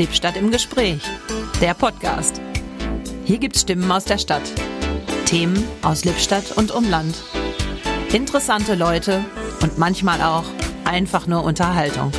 [0.00, 1.02] Lippstadt im Gespräch,
[1.60, 2.40] der Podcast.
[3.26, 4.40] Hier gibt's Stimmen aus der Stadt,
[5.26, 7.22] Themen aus Lippstadt und Umland,
[8.10, 9.22] interessante Leute
[9.60, 10.44] und manchmal auch
[10.86, 12.12] einfach nur Unterhaltung.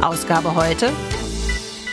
[0.00, 0.90] Ausgabe heute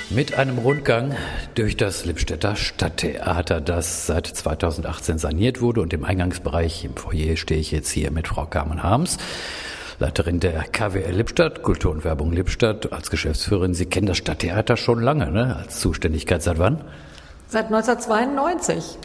[0.09, 1.13] mit einem Rundgang
[1.55, 5.81] durch das Lippstädter Stadttheater, das seit 2018 saniert wurde.
[5.81, 9.17] Und im Eingangsbereich im Foyer stehe ich jetzt hier mit Frau Carmen Harms.
[9.99, 13.73] Leiterin der KWL Lippstadt, Kultur und Werbung Lippstadt, als Geschäftsführerin.
[13.73, 15.55] Sie kennen das Stadttheater schon lange, ne?
[15.55, 16.81] Als Zuständigkeit seit wann?
[17.47, 18.97] Seit 1992.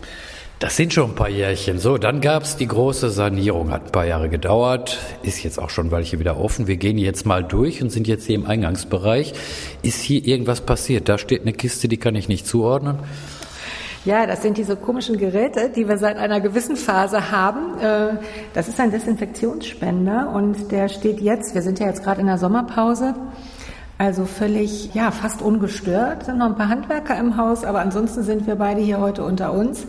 [0.59, 1.79] Das sind schon ein paar Jährchen.
[1.79, 5.93] So, dann gab's die große Sanierung, hat ein paar Jahre gedauert, ist jetzt auch schon
[5.93, 6.67] welche wieder offen.
[6.67, 9.35] Wir gehen jetzt mal durch und sind jetzt hier im Eingangsbereich.
[9.83, 11.09] Ist hier irgendwas passiert?
[11.09, 12.99] Da steht eine Kiste, die kann ich nicht zuordnen.
[14.05, 17.79] Ja, das sind diese komischen Geräte, die wir seit einer gewissen Phase haben.
[17.81, 18.19] Äh,
[18.55, 22.39] das ist ein Desinfektionsspender und der steht jetzt, wir sind ja jetzt gerade in der
[22.39, 23.15] Sommerpause,
[23.99, 26.21] also völlig, ja, fast ungestört.
[26.21, 29.25] Es sind noch ein paar Handwerker im Haus, aber ansonsten sind wir beide hier heute
[29.25, 29.85] unter uns.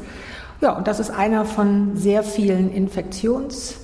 [0.59, 3.75] Ja, und das ist einer von sehr vielen Infektions-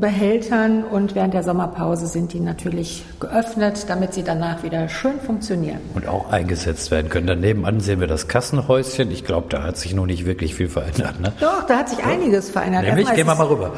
[0.00, 5.80] Behältern und während der Sommerpause sind die natürlich geöffnet, damit sie danach wieder schön funktionieren.
[5.94, 7.26] Und auch eingesetzt werden können.
[7.26, 9.10] Daneben sehen wir das Kassenhäuschen.
[9.10, 11.20] Ich glaube, da hat sich noch nicht wirklich viel verändert.
[11.20, 11.32] Ne?
[11.40, 12.84] Doch, da hat sich einiges verändert.
[12.84, 13.72] Nämlich, gehen wir mal rüber.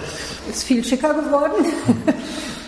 [0.48, 1.64] Ist viel schicker geworden.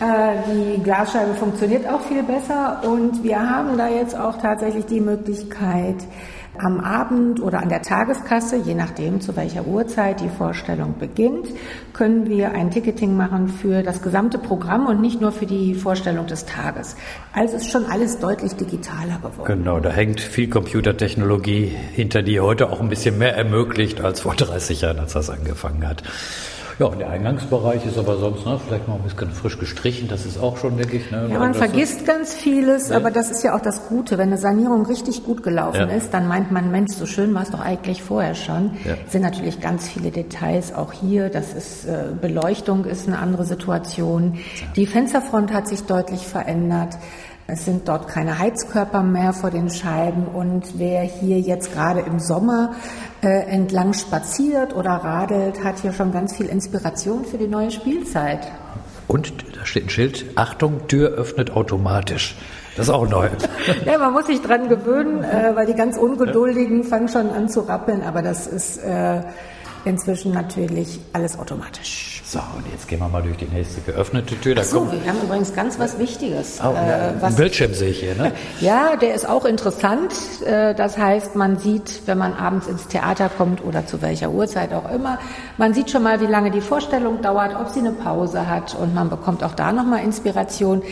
[0.03, 5.01] Äh, die Glasscheibe funktioniert auch viel besser und wir haben da jetzt auch tatsächlich die
[5.01, 5.95] Möglichkeit,
[6.59, 11.49] am Abend oder an der Tageskasse, je nachdem zu welcher Uhrzeit die Vorstellung beginnt,
[11.93, 16.27] können wir ein Ticketing machen für das gesamte Programm und nicht nur für die Vorstellung
[16.27, 16.97] des Tages.
[17.33, 19.45] Also ist schon alles deutlich digitaler geworden.
[19.45, 24.35] Genau, da hängt viel Computertechnologie hinter, die heute auch ein bisschen mehr ermöglicht als vor
[24.35, 26.03] 30 Jahren, als das angefangen hat.
[26.79, 30.09] Ja, und der Eingangsbereich ist aber sonst ne, vielleicht noch ein bisschen frisch gestrichen.
[30.09, 31.11] Das ist auch schon, denke ich.
[31.11, 32.07] Ne, ja, man vergisst so.
[32.07, 32.97] ganz vieles, ja.
[32.97, 34.19] aber das ist ja auch das Gute.
[34.19, 35.97] Wenn eine Sanierung richtig gut gelaufen ja.
[35.97, 38.73] ist, dann meint man, Mensch, so schön war es doch eigentlich vorher schon.
[38.85, 38.95] Ja.
[39.05, 41.29] Es sind natürlich ganz viele Details auch hier.
[41.29, 44.39] Das ist äh, Beleuchtung ist eine andere Situation.
[44.77, 46.97] Die Fensterfront hat sich deutlich verändert.
[47.47, 52.19] Es sind dort keine Heizkörper mehr vor den Scheiben und wer hier jetzt gerade im
[52.19, 52.73] Sommer
[53.23, 58.41] äh, entlang spaziert oder radelt, hat hier schon ganz viel Inspiration für die neue Spielzeit.
[59.09, 62.37] Und da steht ein Schild, Achtung, Tür öffnet automatisch.
[62.77, 63.29] Das ist auch neu.
[63.85, 67.61] ja, man muss sich dran gewöhnen, äh, weil die ganz Ungeduldigen fangen schon an zu
[67.61, 69.21] rappeln, aber das ist äh,
[69.85, 72.23] inzwischen natürlich alles automatisch.
[72.25, 74.55] So, und jetzt gehen wir mal durch die nächste geöffnete Tür.
[74.55, 76.61] Da so, wir haben übrigens ganz was Wichtiges.
[76.65, 78.33] Oh, äh, was, Bildschirm sehe ich hier, ne?
[78.61, 80.15] ja, der ist auch interessant.
[80.47, 84.73] Äh, das heißt, man sieht, wenn man abends ins Theater kommt oder zu welcher Uhrzeit
[84.73, 85.19] auch immer,
[85.59, 88.95] man sieht schon mal, wie lange die Vorstellung dauert, ob sie eine Pause hat und
[88.95, 90.83] man bekommt auch da nochmal Inspiration.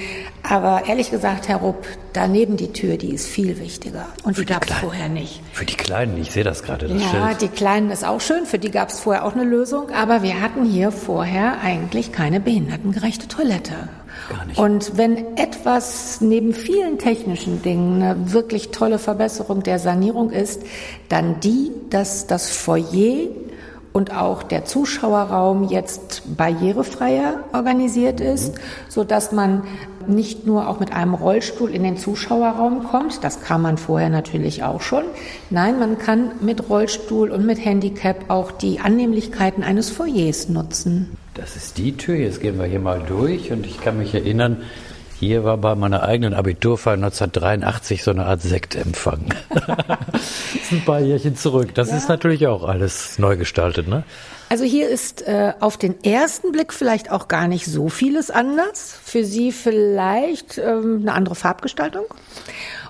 [0.43, 4.07] Aber ehrlich gesagt, Herr Rupp, daneben die Tür, die ist viel wichtiger.
[4.23, 5.41] Und für die gab es vorher nicht.
[5.53, 6.89] Für die Kleinen, ich sehe das gerade.
[6.89, 7.43] Das ja, Schild.
[7.43, 8.47] die Kleinen ist auch schön.
[8.47, 9.91] Für die gab es vorher auch eine Lösung.
[9.91, 13.89] Aber wir hatten hier vorher eigentlich keine behindertengerechte Toilette.
[14.29, 14.59] Gar nicht.
[14.59, 20.63] Und wenn etwas neben vielen technischen Dingen eine wirklich tolle Verbesserung der Sanierung ist,
[21.09, 23.29] dann die, dass das Foyer
[23.93, 28.55] und auch der Zuschauerraum jetzt barrierefreier organisiert ist,
[28.89, 29.65] so dass man
[30.07, 34.63] nicht nur auch mit einem Rollstuhl in den Zuschauerraum kommt, das kann man vorher natürlich
[34.63, 35.05] auch schon.
[35.51, 41.17] Nein, man kann mit Rollstuhl und mit Handicap auch die Annehmlichkeiten eines Foyers nutzen.
[41.35, 44.59] Das ist die Tür, jetzt gehen wir hier mal durch und ich kann mich erinnern,
[45.21, 49.27] hier war bei meiner eigenen Abiturfeier 1983 so eine Art Sektempfang.
[49.51, 50.23] das
[50.55, 51.75] ist ein paar Jährchen zurück.
[51.75, 51.99] Das ja.
[51.99, 54.03] ist natürlich auch alles neu gestaltet, ne?
[54.49, 58.99] Also hier ist äh, auf den ersten Blick vielleicht auch gar nicht so vieles anders.
[59.05, 62.07] Für Sie vielleicht ähm, eine andere Farbgestaltung.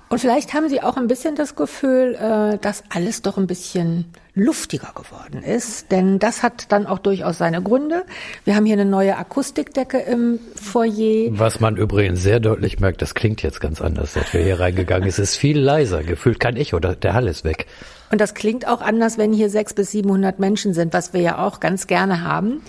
[0.08, 4.04] Und vielleicht haben Sie auch ein bisschen das Gefühl, äh, dass alles doch ein bisschen
[4.40, 5.92] luftiger geworden ist.
[5.92, 8.04] Denn das hat dann auch durchaus seine Gründe.
[8.44, 11.28] Wir haben hier eine neue Akustikdecke im Foyer.
[11.32, 15.10] Was man übrigens sehr deutlich merkt, das klingt jetzt ganz anders, als wir hier reingegangen
[15.10, 15.22] sind.
[15.22, 17.66] Es ist viel leiser, gefühlt kein Echo, der Hall ist weg.
[18.10, 21.38] Und das klingt auch anders, wenn hier sechs bis 700 Menschen sind, was wir ja
[21.38, 22.62] auch ganz gerne haben.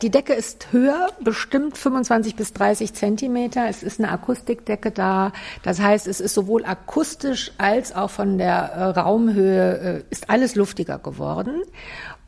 [0.00, 3.66] Die Decke ist höher, bestimmt 25 bis 30 Zentimeter.
[3.68, 5.32] Es ist eine Akustikdecke da.
[5.62, 10.54] Das heißt, es ist sowohl akustisch als auch von der äh, Raumhöhe äh, ist alles
[10.54, 11.62] luftiger geworden.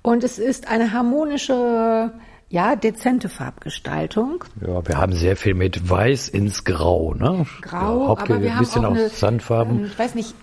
[0.02, 2.12] Und es ist eine harmonische
[2.50, 4.44] ja, dezente Farbgestaltung.
[4.66, 7.46] Ja, wir haben sehr viel mit Weiß ins Grau, ne?
[7.60, 9.80] Grau, ja, aber wir haben bisschen auch eine, Sandfarben.
[9.80, 10.34] Ähm, ich weiß nicht,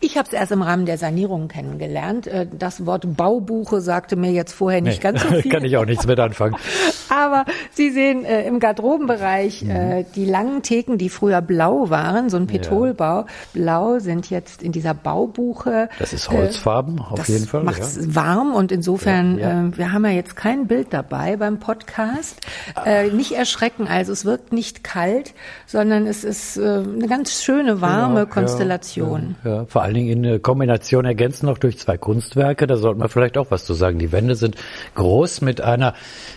[0.00, 2.26] ich habe es erst im Rahmen der Sanierung kennengelernt.
[2.26, 5.52] Äh, das Wort Baubuche sagte mir jetzt vorher nicht nee, ganz so viel.
[5.52, 6.56] Kann ich auch nichts mit anfangen.
[7.10, 9.70] Aber Sie sehen äh, im Garderobenbereich mhm.
[9.70, 13.20] äh, die langen Theken, die früher blau waren, so ein Petrolbau.
[13.20, 13.26] Ja.
[13.52, 15.90] Blau sind jetzt in dieser Baubuche.
[15.98, 17.64] Das ist Holzfarben äh, auf jeden Fall.
[17.64, 18.14] Macht es ja.
[18.14, 19.68] warm und insofern, ja, ja.
[19.68, 22.40] Äh, wir haben ja jetzt kein Bild dabei beim Podcast.
[22.86, 25.34] Äh, nicht erschrecken, also es wirkt nicht kalt,
[25.66, 29.36] sondern es ist äh, eine ganz schöne warme Konstellation.
[29.44, 32.66] Ja, allen Dingen in Kombination ergänzt noch durch zwei Kunstwerke.
[32.66, 33.98] Da sollten wir vielleicht auch was zu sagen.
[33.98, 34.56] Die Wände sind
[34.94, 35.94] groß mit einer,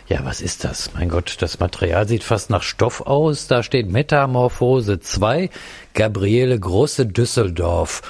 [0.07, 0.91] ja, was ist das?
[0.95, 3.47] Mein Gott, das Material sieht fast nach Stoff aus.
[3.47, 5.49] Da steht Metamorphose 2,
[5.93, 8.01] Gabriele Große Düsseldorf.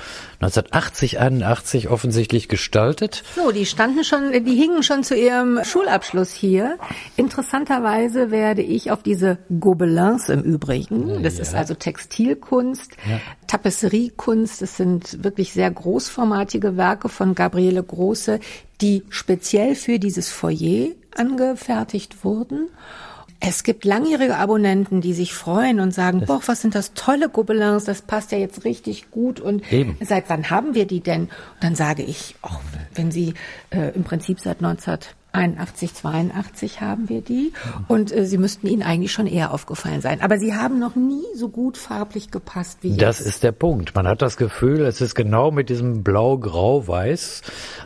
[0.44, 3.24] 1980, 81 offensichtlich gestaltet.
[3.36, 6.78] So, die standen schon, die hingen schon zu ihrem Schulabschluss hier.
[7.16, 11.44] Interessanterweise werde ich auf diese Gobelins im Übrigen, das ja.
[11.44, 13.20] ist also Textilkunst, ja.
[13.48, 18.40] Tapisseriekunst, das sind wirklich sehr großformatige Werke von Gabriele Große,
[18.82, 22.70] die speziell für dieses Foyer angefertigt wurden.
[23.46, 27.28] Es gibt langjährige Abonnenten, die sich freuen und sagen, das boah, was sind das tolle
[27.28, 29.98] Gobelins, das passt ja jetzt richtig gut und Eben.
[30.02, 31.24] seit wann haben wir die denn?
[31.24, 31.30] Und
[31.60, 32.56] dann sage ich, oh,
[32.96, 33.34] wenn sie
[33.70, 34.98] äh, im Prinzip seit 19
[35.34, 37.54] 81, 82 haben wir die.
[37.88, 40.22] Und äh, sie müssten Ihnen eigentlich schon eher aufgefallen sein.
[40.22, 43.02] Aber sie haben noch nie so gut farblich gepasst wie jetzt.
[43.02, 43.96] Das ist der Punkt.
[43.96, 47.42] Man hat das Gefühl, es ist genau mit diesem Blau-Grau-Weiß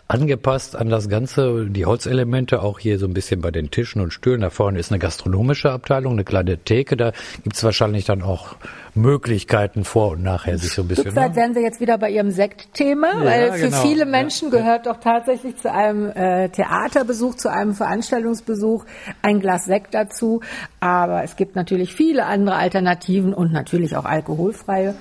[0.09, 1.67] angepasst an das Ganze.
[1.69, 4.41] Die Holzelemente auch hier so ein bisschen bei den Tischen und Stühlen.
[4.41, 6.97] Da vorne ist eine gastronomische Abteilung, eine kleine Theke.
[6.97, 7.13] Da
[7.43, 8.57] gibt's wahrscheinlich dann auch
[8.97, 11.05] Möglichkeiten vor und nachher sich so ein bisschen.
[11.05, 13.81] Stück weit wären wir jetzt wieder bei Ihrem Sektthema, ja, weil für genau.
[13.81, 18.85] viele Menschen ja, gehört doch tatsächlich zu einem äh, Theaterbesuch, zu einem Veranstaltungsbesuch
[19.21, 20.41] ein Glas Sekt dazu.
[20.79, 24.95] Aber es gibt natürlich viele andere Alternativen und natürlich auch alkoholfreie.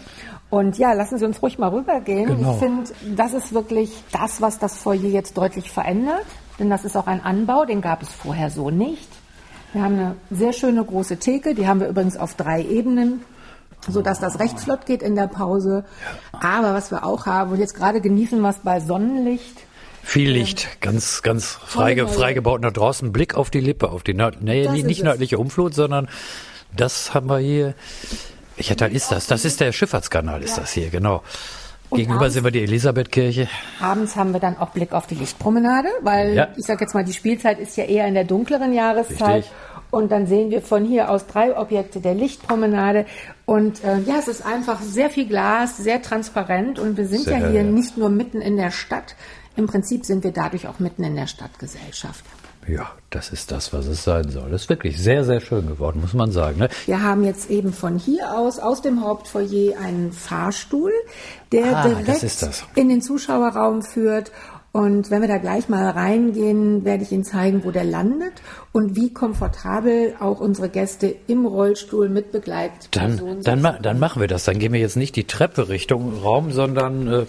[0.48, 2.26] Und ja, lassen Sie uns ruhig mal rübergehen.
[2.26, 2.52] Genau.
[2.52, 2.84] Ich finde,
[3.16, 6.24] das ist wirklich das, was das Foyer jetzt deutlich verändert.
[6.58, 9.08] Denn das ist auch ein Anbau, den gab es vorher so nicht.
[9.72, 13.20] Wir haben eine sehr schöne große Theke, die haben wir übrigens auf drei Ebenen
[13.88, 15.84] so dass das recht flott geht in der Pause.
[16.32, 19.65] Aber was wir auch haben und jetzt gerade genießen wir es bei Sonnenlicht.
[20.08, 24.40] Viel Licht, ganz, ganz frei, freigebaut nach draußen, Blick auf die Lippe, auf die Nord
[24.40, 26.08] nee, nicht, nördliche Umflut, sondern
[26.74, 27.74] das haben wir hier.
[28.54, 29.26] Welcher Teil ist das?
[29.26, 30.62] Das ist der Schifffahrtskanal, ist ja.
[30.62, 31.24] das hier, genau.
[31.90, 33.48] Und Gegenüber abends, sind wir die Elisabethkirche.
[33.80, 36.48] Abends haben wir dann auch Blick auf die Lichtpromenade, weil ja.
[36.56, 39.38] ich sag jetzt mal, die Spielzeit ist ja eher in der dunkleren Jahreszeit.
[39.38, 39.52] Richtig.
[39.90, 43.06] Und dann sehen wir von hier aus drei Objekte der Lichtpromenade.
[43.44, 46.78] Und äh, ja, es ist einfach sehr viel Glas, sehr transparent.
[46.78, 49.16] Und wir sind sehr, ja hier nicht nur mitten in der Stadt.
[49.56, 52.24] Im Prinzip sind wir dadurch auch mitten in der Stadtgesellschaft.
[52.68, 54.50] Ja, das ist das, was es sein soll.
[54.50, 56.58] Das ist wirklich sehr, sehr schön geworden, muss man sagen.
[56.58, 56.68] Ne?
[56.86, 60.92] Wir haben jetzt eben von hier aus, aus dem Hauptfoyer, einen Fahrstuhl,
[61.52, 64.32] der ah, direkt in den Zuschauerraum führt.
[64.76, 68.34] Und wenn wir da gleich mal reingehen, werde ich Ihnen zeigen, wo der landet
[68.72, 74.28] und wie komfortabel auch unsere Gäste im Rollstuhl mit Begleitpersonen dann, dann, dann machen wir
[74.28, 74.44] das.
[74.44, 77.26] Dann gehen wir jetzt nicht die Treppe Richtung Raum, sondern äh,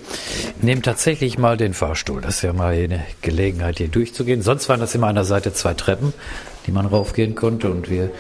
[0.62, 2.20] nehmen tatsächlich mal den Fahrstuhl.
[2.20, 4.42] Das ist ja mal eine Gelegenheit, hier durchzugehen.
[4.42, 6.12] Sonst waren das immer an der Seite zwei Treppen,
[6.66, 7.72] die man raufgehen konnte.
[7.72, 8.12] Und wir.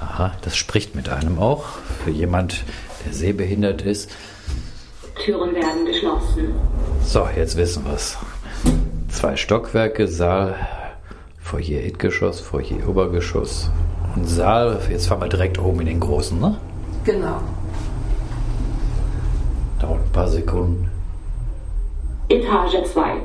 [0.00, 1.66] Aha, das spricht mit einem auch.
[2.04, 2.64] Für jemand,
[3.04, 4.10] der sehbehindert ist.
[5.22, 6.54] Türen werden geschlossen.
[7.06, 8.18] So, jetzt wissen wir es.
[9.08, 10.56] Zwei Stockwerke, Saal,
[11.38, 13.70] Foyer Erdgeschoss, Foyer Obergeschoss
[14.16, 14.80] und Saal.
[14.90, 16.56] Jetzt fahren wir direkt oben in den großen, ne?
[17.04, 17.40] Genau.
[19.78, 20.90] Dauert ein paar Sekunden.
[22.28, 23.18] Etage 2.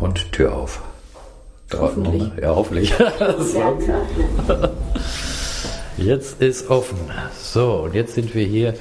[0.00, 0.82] Und Tür auf.
[1.70, 2.30] Dauert hoffentlich.
[2.42, 2.94] Ja, hoffentlich.
[5.96, 6.98] jetzt ist offen.
[7.40, 8.74] So, und jetzt sind wir hier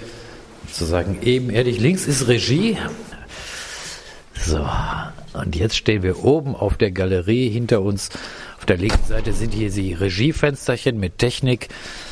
[0.67, 1.79] sozusagen ebenerdig.
[1.79, 2.77] Links ist Regie.
[4.33, 4.67] So,
[5.33, 8.09] und jetzt stehen wir oben auf der Galerie hinter uns.
[8.57, 11.69] Auf der linken Seite sind hier die Regiefensterchen mit Technik.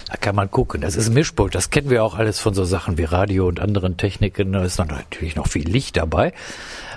[0.09, 0.81] Da kann man gucken.
[0.81, 1.55] Das ist Mischpult.
[1.55, 4.53] Das kennen wir auch alles von so Sachen wie Radio und anderen Techniken.
[4.53, 6.33] Da ist natürlich noch viel Licht dabei.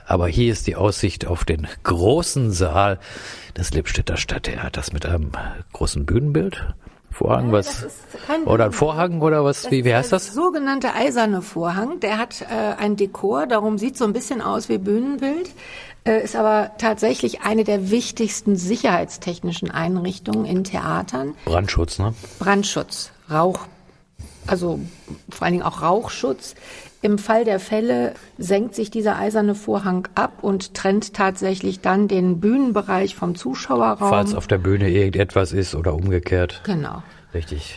[0.06, 2.98] Aber hier ist die Aussicht auf den großen Saal
[3.56, 5.32] des Lippstädter Stadttheaters mit einem
[5.72, 6.66] großen Bühnenbild.
[7.18, 7.84] Vorhang, was?
[8.46, 9.68] Oder ein Vorhang oder was?
[9.72, 10.32] Wie, wie heißt das?
[10.32, 11.98] Sogenannte eiserne Vorhang.
[11.98, 12.46] Der hat äh,
[12.78, 15.50] ein Dekor, darum sieht so ein bisschen aus wie Bühnenbild,
[16.04, 21.34] äh, ist aber tatsächlich eine der wichtigsten sicherheitstechnischen Einrichtungen in Theatern.
[21.44, 22.14] Brandschutz, ne?
[22.38, 23.66] Brandschutz, Rauch,
[24.46, 24.78] also
[25.28, 26.54] vor allen Dingen auch Rauchschutz.
[27.00, 32.40] Im Fall der Fälle senkt sich dieser eiserne Vorhang ab und trennt tatsächlich dann den
[32.40, 34.08] Bühnenbereich vom Zuschauerraum.
[34.08, 36.62] Falls auf der Bühne irgendetwas ist oder umgekehrt.
[36.64, 37.02] Genau.
[37.34, 37.76] Richtig.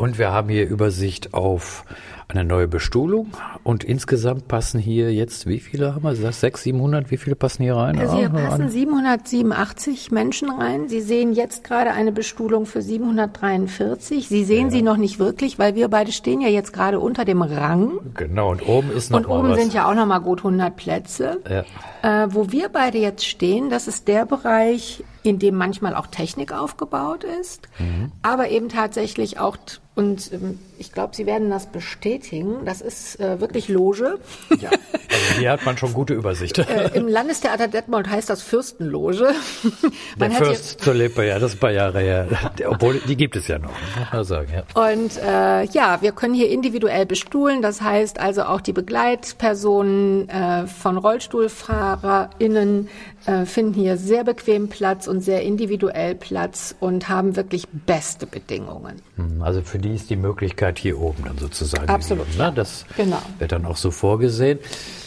[0.00, 1.84] Und wir haben hier Übersicht auf
[2.30, 3.28] eine neue Bestuhlung
[3.64, 7.76] und insgesamt passen hier jetzt, wie viele haben wir 600, 700, wie viele passen hier
[7.76, 7.98] rein?
[7.98, 10.88] Also hier ah, passen 787 Menschen rein.
[10.88, 14.28] Sie sehen jetzt gerade eine Bestuhlung für 743.
[14.28, 14.70] Sie sehen ja.
[14.70, 17.98] sie noch nicht wirklich, weil wir beide stehen ja jetzt gerade unter dem Rang.
[18.14, 19.58] Genau, und oben ist noch Und oben was.
[19.58, 21.40] sind ja auch noch mal gut 100 Plätze.
[21.48, 22.24] Ja.
[22.24, 26.52] Äh, wo wir beide jetzt stehen, das ist der Bereich, in dem manchmal auch Technik
[26.52, 28.12] aufgebaut ist, mhm.
[28.22, 29.56] aber eben tatsächlich auch
[29.96, 32.64] und ähm, ich glaube, Sie werden das bestätigen.
[32.64, 34.18] Das ist äh, wirklich Loge.
[34.60, 36.58] Ja, also hier hat man schon gute Übersicht.
[36.58, 39.34] äh, Im Landestheater Detmold heißt das Fürstenloge.
[40.20, 42.28] Der Fürst zur Lippe, ja, das ist ein paar Jahre her.
[42.66, 44.52] Obwohl, die gibt es ja noch, muss man sagen.
[44.54, 44.90] Ja.
[44.90, 47.60] Und äh, ja, wir können hier individuell bestuhlen.
[47.60, 52.88] Das heißt also auch die Begleitpersonen äh, von RollstuhlfahrerInnen
[53.26, 59.02] äh, finden hier sehr bequem Platz und sehr individuell Platz und haben wirklich beste Bedingungen.
[59.16, 61.88] Hm, also für die ist die Möglichkeit hier oben dann sozusagen.
[61.88, 62.26] Absolut.
[62.26, 62.52] Gegeben, ne?
[62.54, 63.22] Das genau.
[63.38, 64.58] wird dann auch so vorgesehen.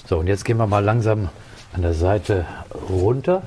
[0.08, 1.30] So, und jetzt gehen wir mal langsam
[1.74, 2.46] an der Seite
[2.90, 3.42] runter.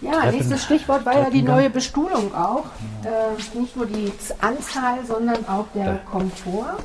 [0.00, 2.66] Ja, Treppen, nächstes Stichwort war ja die neue Bestuhlung auch.
[3.04, 5.98] Äh, nicht nur die Anzahl, sondern auch der da.
[6.10, 6.76] Komfort.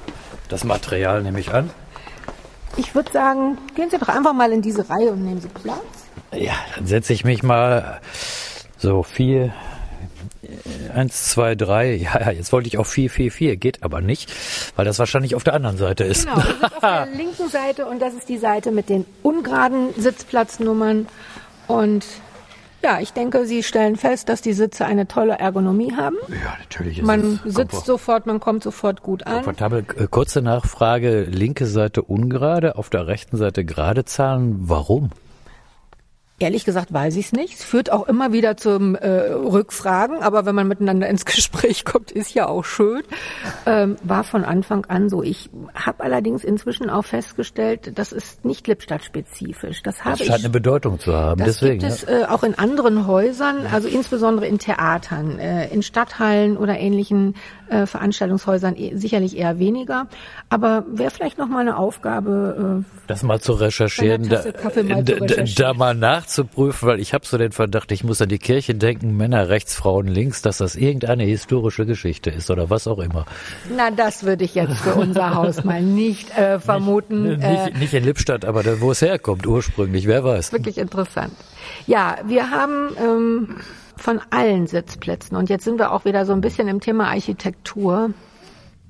[0.49, 1.69] Das Material nehme ich an.
[2.77, 5.75] Ich würde sagen, gehen Sie doch einfach mal in diese Reihe und nehmen Sie Platz.
[6.33, 7.99] Ja, dann setze ich mich mal
[8.77, 9.53] so vier,
[10.93, 11.95] eins, zwei, drei.
[12.01, 14.33] Ja, jetzt wollte ich auch vier, vier, vier, geht aber nicht,
[14.75, 16.25] weil das wahrscheinlich auf der anderen Seite ist.
[16.25, 19.89] Genau, das ist auf der linken Seite und das ist die Seite mit den ungeraden
[19.97, 21.07] Sitzplatznummern
[21.67, 22.05] und
[22.83, 26.15] ja, ich denke, Sie stellen fest, dass die Sitze eine tolle Ergonomie haben.
[26.29, 26.97] Ja, natürlich.
[26.99, 29.35] Ist man sitzt sofort, man kommt sofort gut an.
[29.35, 29.85] Komfortabel.
[29.97, 34.55] Äh, kurze Nachfrage: Linke Seite ungerade, auf der rechten Seite gerade Zahlen.
[34.61, 35.11] Warum?
[36.41, 37.53] Ehrlich gesagt weiß ich es nicht.
[37.53, 42.11] Es führt auch immer wieder zum äh, Rückfragen, aber wenn man miteinander ins Gespräch kommt,
[42.11, 43.03] ist ja auch schön.
[43.67, 45.21] Ähm, war von Anfang an so.
[45.21, 49.83] Ich habe allerdings inzwischen auch festgestellt, das ist nicht Lippstadt-spezifisch.
[49.83, 51.39] Das, habe das scheint ich, eine Bedeutung zu haben.
[51.39, 55.83] Das Deswegen, gibt es äh, auch in anderen Häusern, also insbesondere in Theatern, äh, in
[55.83, 57.35] Stadthallen oder ähnlichen
[57.69, 60.07] äh, Veranstaltungshäusern e sicherlich eher weniger.
[60.49, 65.13] Aber wäre vielleicht noch mal eine Aufgabe, äh, das mal zu recherchieren, da, mal zu
[65.13, 65.55] recherchieren.
[65.55, 65.73] da
[66.31, 69.75] nachzuprüfen, weil ich habe so den Verdacht, ich muss an die Kirche denken, Männer rechts,
[69.75, 73.25] Frauen links, dass das irgendeine historische Geschichte ist oder was auch immer.
[73.75, 77.23] Na, das würde ich jetzt für unser Haus mal nicht äh, vermuten.
[77.23, 80.53] Nicht, nicht, äh, nicht in Lippstadt, aber da, wo es herkommt ursprünglich, wer weiß.
[80.53, 81.33] Wirklich interessant.
[81.85, 83.55] Ja, wir haben ähm,
[83.97, 85.35] von allen Sitzplätzen.
[85.35, 88.11] Und jetzt sind wir auch wieder so ein bisschen im Thema Architektur.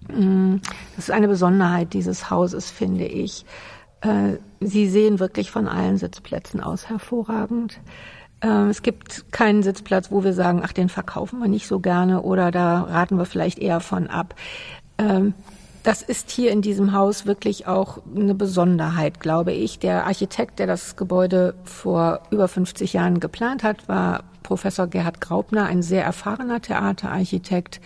[0.10, 0.58] Mm,
[0.96, 3.46] das ist eine Besonderheit dieses Hauses, finde ich.
[4.02, 7.80] Äh, Sie sehen wirklich von allen Sitzplätzen aus hervorragend.
[8.42, 12.22] Äh, es gibt keinen Sitzplatz, wo wir sagen, ach, den verkaufen wir nicht so gerne
[12.22, 14.36] oder da raten wir vielleicht eher von ab.
[14.98, 15.34] Ähm,
[15.84, 19.80] das ist hier in diesem Haus wirklich auch eine Besonderheit, glaube ich.
[19.80, 25.66] Der Architekt, der das Gebäude vor über 50 Jahren geplant hat, war Professor Gerhard Graupner,
[25.66, 27.82] ein sehr erfahrener Theaterarchitekt,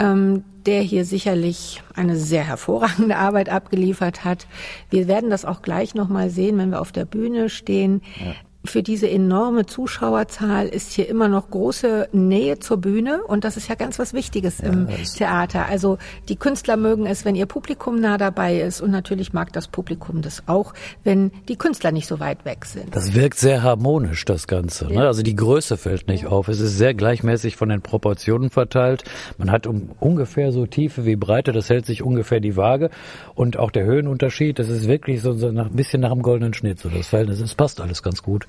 [0.00, 4.46] ähm, der hier sicherlich eine sehr hervorragende Arbeit abgeliefert hat.
[4.90, 8.02] Wir werden das auch gleich nochmal sehen, wenn wir auf der Bühne stehen.
[8.18, 13.56] Ja für diese enorme Zuschauerzahl ist hier immer noch große Nähe zur Bühne und das
[13.56, 15.66] ist ja ganz was Wichtiges ja, im Theater.
[15.66, 19.68] Also die Künstler mögen es, wenn ihr Publikum nah dabei ist und natürlich mag das
[19.68, 20.72] Publikum das auch,
[21.04, 22.96] wenn die Künstler nicht so weit weg sind.
[22.96, 24.86] Das wirkt sehr harmonisch, das Ganze.
[24.86, 25.06] Ne?
[25.06, 26.48] Also die Größe fällt nicht auf.
[26.48, 29.04] Es ist sehr gleichmäßig von den Proportionen verteilt.
[29.36, 32.90] Man hat um, ungefähr so Tiefe wie Breite, das hält sich ungefähr die Waage
[33.34, 36.54] und auch der Höhenunterschied, das ist wirklich so, so nach, ein bisschen nach dem goldenen
[36.54, 37.40] Schnitt, so das Verhältnis.
[37.40, 38.46] Es passt alles ganz gut.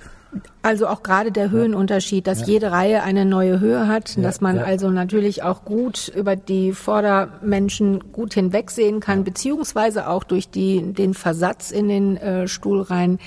[0.62, 2.48] Also auch gerade der Höhenunterschied, dass ja.
[2.48, 4.64] jede Reihe eine neue Höhe hat, ja, dass man ja.
[4.64, 11.14] also natürlich auch gut über die Vordermenschen gut hinwegsehen kann, beziehungsweise auch durch die, den
[11.14, 13.20] Versatz in den äh, Stuhlreihen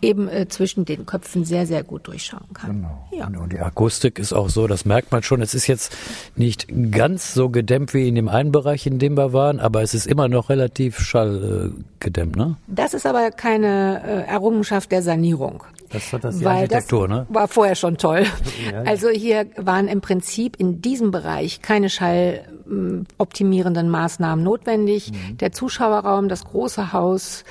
[0.00, 2.76] eben äh, zwischen den Köpfen sehr, sehr gut durchschauen kann.
[2.76, 3.08] Genau.
[3.12, 3.26] Ja.
[3.26, 5.94] Und die Akustik ist auch so, das merkt man schon, es ist jetzt
[6.34, 9.92] nicht ganz so gedämmt wie in dem einen Bereich, in dem wir waren, aber es
[9.92, 12.56] ist immer noch relativ schallgedämmt, ne?
[12.66, 15.62] Das ist aber keine äh, Errungenschaft der Sanierung.
[15.90, 17.26] Das, das ist die Architektur, das ne?
[17.28, 18.26] War vorher schon toll.
[18.70, 25.12] Ja, Also hier waren im Prinzip in diesem Bereich keine schalloptimierenden Maßnahmen notwendig.
[25.12, 25.36] Mhm.
[25.38, 27.44] Der Zuschauerraum, das große Haus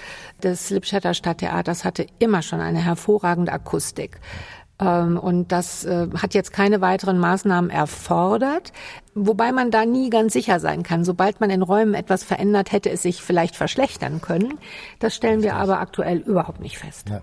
[0.43, 4.19] des Lippstädter Stadttheaters hatte immer schon eine hervorragende Akustik.
[4.79, 8.73] Ähm, und das äh, hat jetzt keine weiteren Maßnahmen erfordert,
[9.13, 11.05] wobei man da nie ganz sicher sein kann.
[11.05, 14.59] Sobald man in Räumen etwas verändert, hätte es sich vielleicht verschlechtern können.
[14.99, 17.09] Das stellen wir aber aktuell überhaupt nicht fest.
[17.09, 17.21] Ja.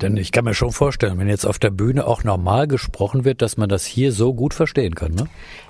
[0.00, 3.42] Denn ich kann mir schon vorstellen, wenn jetzt auf der Bühne auch normal gesprochen wird,
[3.42, 5.12] dass man das hier so gut verstehen kann.
[5.12, 5.28] Ne?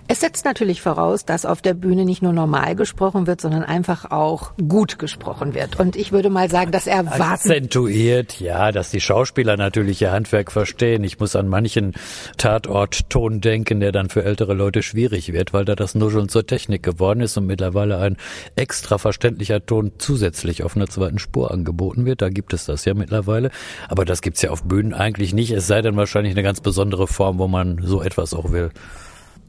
[0.09, 4.11] Es setzt natürlich voraus, dass auf der Bühne nicht nur normal gesprochen wird, sondern einfach
[4.11, 5.79] auch gut gesprochen wird.
[5.79, 7.23] Und ich würde mal sagen, das erwarten.
[7.23, 11.05] Akzentuiert, ja, dass die Schauspieler natürlich ihr Handwerk verstehen.
[11.05, 11.95] Ich muss an manchen
[12.37, 16.83] Tatortton denken, der dann für ältere Leute schwierig wird, weil da das Nuscheln zur Technik
[16.83, 18.17] geworden ist und mittlerweile ein
[18.57, 22.23] extra verständlicher Ton zusätzlich auf einer zweiten Spur angeboten wird.
[22.23, 23.51] Da gibt es das ja mittlerweile.
[23.89, 25.53] Aber das gibt's ja auf Bühnen eigentlich nicht.
[25.53, 28.71] Es sei denn wahrscheinlich eine ganz besondere Form, wo man so etwas auch will.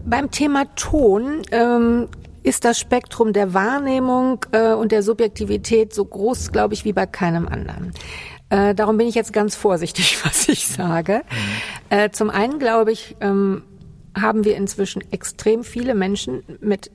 [0.06, 2.08] Beim Thema Ton ähm,
[2.44, 7.06] ist das Spektrum der Wahrnehmung äh, und der Subjektivität so groß, glaube ich, wie bei
[7.06, 7.94] keinem anderen.
[8.50, 11.24] Äh, darum bin ich jetzt ganz vorsichtig, was ich sage.
[11.90, 11.98] Mhm.
[11.98, 13.64] Äh, zum einen glaube ich, ähm,
[14.16, 16.92] haben wir inzwischen extrem viele Menschen mit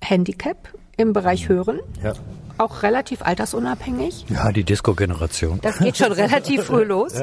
[0.00, 1.80] Handicap im Bereich Hören.
[2.02, 2.12] Ja.
[2.58, 4.26] Auch relativ altersunabhängig.
[4.28, 5.60] Ja, die Disco-Generation.
[5.62, 7.14] Das geht schon relativ früh los.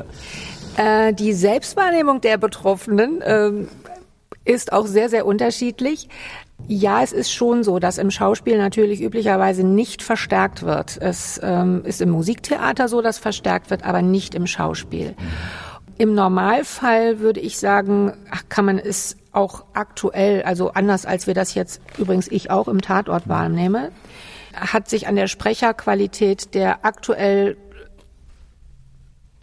[0.77, 1.07] Ja.
[1.07, 3.67] Äh, die Selbstwahrnehmung der Betroffenen ähm,
[4.49, 6.09] ist auch sehr, sehr unterschiedlich.
[6.67, 10.97] Ja, es ist schon so, dass im Schauspiel natürlich üblicherweise nicht verstärkt wird.
[10.99, 15.15] Es ähm, ist im Musiktheater so, dass verstärkt wird, aber nicht im Schauspiel.
[15.99, 18.13] Im Normalfall würde ich sagen,
[18.49, 22.81] kann man es auch aktuell, also anders als wir das jetzt übrigens ich auch im
[22.81, 23.91] Tatort wahrnehme,
[24.53, 27.55] hat sich an der Sprecherqualität der aktuell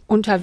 [0.05, 0.41] unter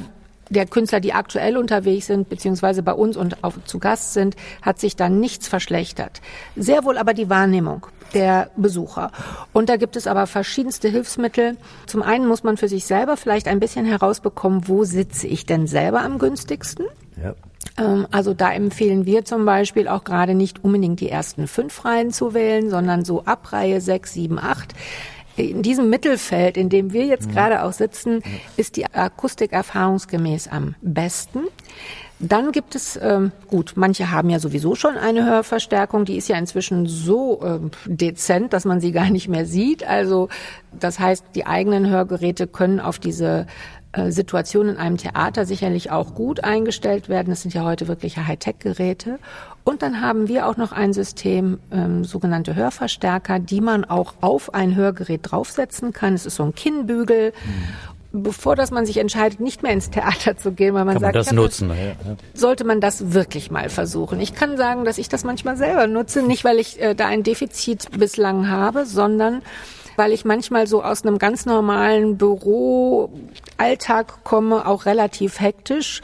[0.50, 4.78] der Künstler, die aktuell unterwegs sind, beziehungsweise bei uns und auf, zu Gast sind, hat
[4.78, 6.20] sich da nichts verschlechtert.
[6.56, 9.10] Sehr wohl aber die Wahrnehmung der Besucher.
[9.52, 11.56] Und da gibt es aber verschiedenste Hilfsmittel.
[11.86, 15.66] Zum einen muss man für sich selber vielleicht ein bisschen herausbekommen, wo sitze ich denn
[15.66, 16.86] selber am günstigsten?
[17.22, 17.34] Ja.
[17.76, 22.12] Ähm, also da empfehlen wir zum Beispiel auch gerade nicht unbedingt die ersten fünf Reihen
[22.12, 24.74] zu wählen, sondern so ab Reihe sechs, sieben, acht
[25.36, 27.32] in diesem Mittelfeld, in dem wir jetzt mhm.
[27.32, 28.22] gerade auch sitzen,
[28.56, 31.40] ist die Akustik erfahrungsgemäß am besten.
[32.20, 36.38] Dann gibt es, ähm, gut, manche haben ja sowieso schon eine Hörverstärkung, die ist ja
[36.38, 39.86] inzwischen so ähm, dezent, dass man sie gar nicht mehr sieht.
[39.86, 40.28] Also
[40.72, 43.46] das heißt, die eigenen Hörgeräte können auf diese
[43.92, 47.30] äh, Situation in einem Theater sicherlich auch gut eingestellt werden.
[47.30, 49.18] Das sind ja heute wirkliche Hightech-Geräte.
[49.64, 54.52] Und dann haben wir auch noch ein System, ähm, sogenannte Hörverstärker, die man auch auf
[54.52, 56.14] ein Hörgerät draufsetzen kann.
[56.14, 57.32] Es ist so ein Kinnbügel.
[57.32, 58.22] Mhm.
[58.22, 61.14] Bevor dass man sich entscheidet, nicht mehr ins Theater zu gehen, weil man kann sagt,
[61.16, 61.96] man das nutzen, ja.
[62.32, 64.20] sollte man das wirklich mal versuchen.
[64.20, 67.24] Ich kann sagen, dass ich das manchmal selber nutze, nicht weil ich äh, da ein
[67.24, 69.42] Defizit bislang habe, sondern
[69.96, 76.00] weil ich manchmal so aus einem ganz normalen Büroalltag komme, auch relativ hektisch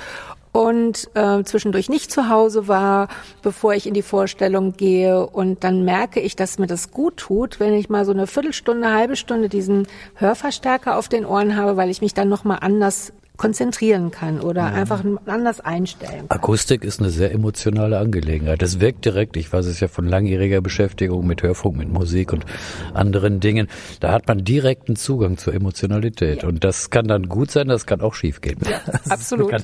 [0.53, 3.09] und äh, zwischendurch nicht zu Hause war,
[3.43, 5.27] bevor ich in die Vorstellung gehe.
[5.27, 8.93] Und dann merke ich, dass mir das gut tut, wenn ich mal so eine Viertelstunde,
[8.93, 9.87] halbe Stunde diesen
[10.17, 14.67] Hörverstärker auf den Ohren habe, weil ich mich dann nochmal anders konzentrieren kann oder ja.
[14.67, 16.39] einfach anders einstellen kann.
[16.39, 18.61] Akustik ist eine sehr emotionale Angelegenheit.
[18.61, 22.45] Das wirkt direkt, ich weiß es ja von langjähriger Beschäftigung mit Hörfunk, mit Musik und
[22.93, 26.43] anderen Dingen, da hat man direkten Zugang zur Emotionalität.
[26.43, 26.49] Ja.
[26.49, 28.59] Und das kann dann gut sein, das kann auch schief gehen.
[28.69, 29.55] Ja, absolut.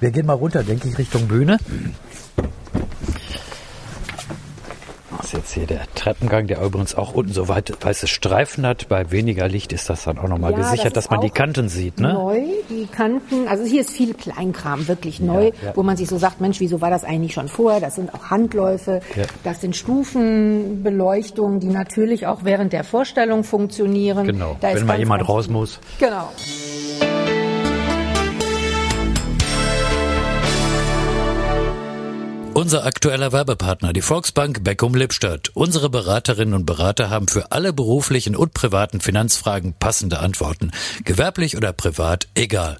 [0.00, 1.58] Wir gehen mal runter, denke ich, Richtung Bühne
[5.24, 8.88] ist jetzt hier der Treppengang, der übrigens auch unten so weit weiße Streifen hat.
[8.88, 11.68] Bei weniger Licht ist das dann auch nochmal ja, gesichert, das dass man die Kanten
[11.68, 11.98] sieht.
[11.98, 12.12] Ne?
[12.12, 15.72] Neu, die Kanten, also hier ist viel Kleinkram, wirklich neu, ja, ja.
[15.76, 17.80] wo man sich so sagt, Mensch, wieso war das eigentlich schon vorher?
[17.80, 19.00] Das sind auch Handläufe,
[19.44, 24.26] das sind Stufenbeleuchtungen, die natürlich auch während der Vorstellung funktionieren.
[24.26, 25.80] Genau, da wenn mal jemand raus muss.
[25.98, 26.28] Genau.
[32.60, 35.48] Unser aktueller Werbepartner, die Volksbank Beckum Lippstadt.
[35.54, 40.70] Unsere Beraterinnen und Berater haben für alle beruflichen und privaten Finanzfragen passende Antworten.
[41.06, 42.76] Gewerblich oder privat, egal.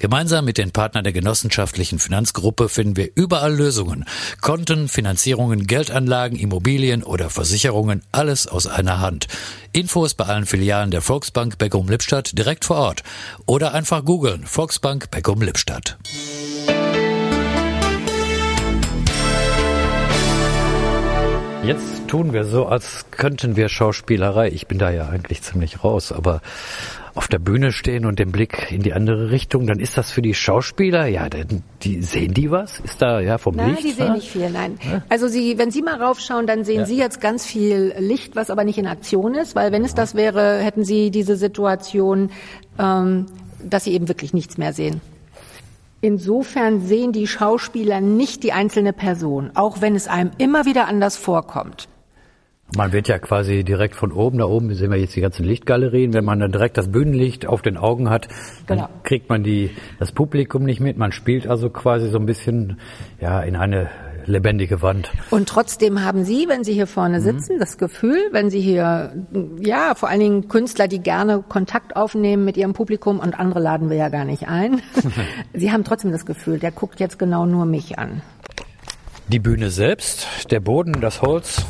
[0.00, 4.04] Gemeinsam mit den Partnern der genossenschaftlichen Finanzgruppe finden wir überall Lösungen.
[4.40, 9.28] Konten, Finanzierungen, Geldanlagen, Immobilien oder Versicherungen, alles aus einer Hand.
[9.70, 13.04] Infos bei allen Filialen der Volksbank Beckum Lippstadt direkt vor Ort.
[13.46, 15.98] Oder einfach googeln Volksbank Beckum Lippstadt.
[21.62, 24.48] Jetzt tun wir so, als könnten wir Schauspielerei.
[24.48, 26.40] Ich bin da ja eigentlich ziemlich raus, aber
[27.14, 30.22] auf der Bühne stehen und den Blick in die andere Richtung, dann ist das für
[30.22, 31.28] die Schauspieler, ja,
[31.82, 32.80] die sehen die was?
[32.80, 33.82] Ist da ja vom nein, Licht?
[33.82, 34.78] Nein, die sehen nicht viel, nein.
[34.90, 35.02] Ja?
[35.10, 36.86] Also sie, wenn Sie mal raufschauen, dann sehen ja.
[36.86, 40.14] Sie jetzt ganz viel Licht, was aber nicht in Aktion ist, weil wenn es das
[40.14, 42.30] wäre, hätten Sie diese Situation,
[42.78, 43.26] ähm,
[43.62, 45.02] dass Sie eben wirklich nichts mehr sehen.
[46.02, 51.16] Insofern sehen die Schauspieler nicht die einzelne Person, auch wenn es einem immer wieder anders
[51.16, 51.88] vorkommt.
[52.76, 56.14] Man wird ja quasi direkt von oben, da oben sehen wir jetzt die ganzen Lichtgalerien.
[56.14, 58.28] Wenn man dann direkt das Bühnenlicht auf den Augen hat,
[58.66, 58.82] genau.
[58.82, 60.96] dann kriegt man die, das Publikum nicht mit.
[60.96, 62.78] Man spielt also quasi so ein bisschen,
[63.20, 63.90] ja, in eine
[64.30, 65.10] lebendige Wand.
[65.30, 67.22] Und trotzdem haben Sie, wenn Sie hier vorne mhm.
[67.22, 69.12] sitzen, das Gefühl, wenn Sie hier,
[69.60, 73.90] ja, vor allen Dingen Künstler, die gerne Kontakt aufnehmen mit ihrem Publikum und andere laden
[73.90, 74.80] wir ja gar nicht ein.
[75.52, 78.22] Sie haben trotzdem das Gefühl, der guckt jetzt genau nur mich an.
[79.28, 81.64] Die Bühne selbst, der Boden, das Holz,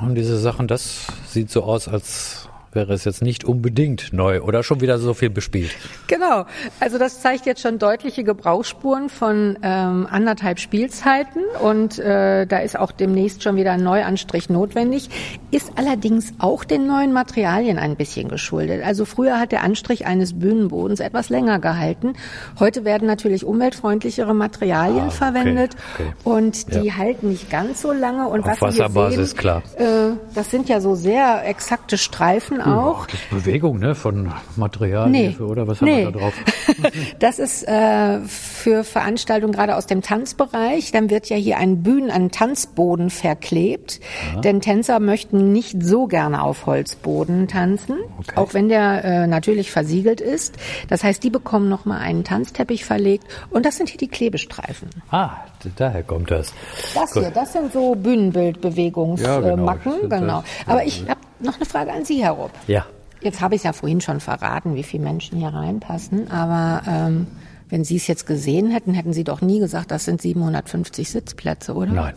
[0.00, 2.43] und diese Sachen, das sieht so aus, als
[2.74, 5.70] wäre es jetzt nicht unbedingt neu oder schon wieder so viel bespielt.
[6.06, 6.46] Genau,
[6.80, 12.78] also das zeigt jetzt schon deutliche Gebrauchsspuren von ähm, anderthalb Spielzeiten und äh, da ist
[12.78, 15.08] auch demnächst schon wieder ein Neuanstrich notwendig,
[15.50, 18.82] ist allerdings auch den neuen Materialien ein bisschen geschuldet.
[18.84, 22.14] Also früher hat der Anstrich eines Bühnenbodens etwas länger gehalten.
[22.58, 26.12] Heute werden natürlich umweltfreundlichere Materialien ah, okay, verwendet okay.
[26.24, 26.96] und die ja.
[26.96, 28.28] halten nicht ganz so lange.
[28.28, 29.62] Und Auf was Wasserbasis, sehen, klar.
[29.76, 33.06] Äh, das sind ja so sehr exakte Streifen auch.
[33.06, 35.36] Das ist Bewegung ne, von Material nee.
[35.38, 36.04] oder was haben nee.
[36.04, 36.34] wir da drauf?
[37.18, 40.92] das ist äh, für Veranstaltungen gerade aus dem Tanzbereich.
[40.92, 44.00] Dann wird ja hier ein Bühnen, ein Tanzboden verklebt,
[44.34, 44.40] ja.
[44.40, 48.36] denn Tänzer möchten nicht so gerne auf Holzboden tanzen, okay.
[48.36, 50.56] auch wenn der äh, natürlich versiegelt ist.
[50.88, 54.88] Das heißt, die bekommen noch mal einen Tanzteppich verlegt und das sind hier die Klebestreifen.
[55.10, 55.30] Ah,
[55.76, 56.52] daher kommt das.
[56.94, 57.22] Das Gut.
[57.22, 60.08] hier, das sind so Bühnenbildbewegungsmacken, ja, genau.
[60.08, 60.44] genau.
[60.66, 62.52] Aber ich habe noch eine Frage an Sie, Herr Rupp.
[62.66, 62.86] Ja.
[63.20, 67.26] Jetzt habe ich es ja vorhin schon verraten, wie viele Menschen hier reinpassen, aber ähm,
[67.70, 71.74] wenn Sie es jetzt gesehen hätten, hätten Sie doch nie gesagt, das sind 750 Sitzplätze,
[71.74, 71.92] oder?
[71.92, 72.14] Nein.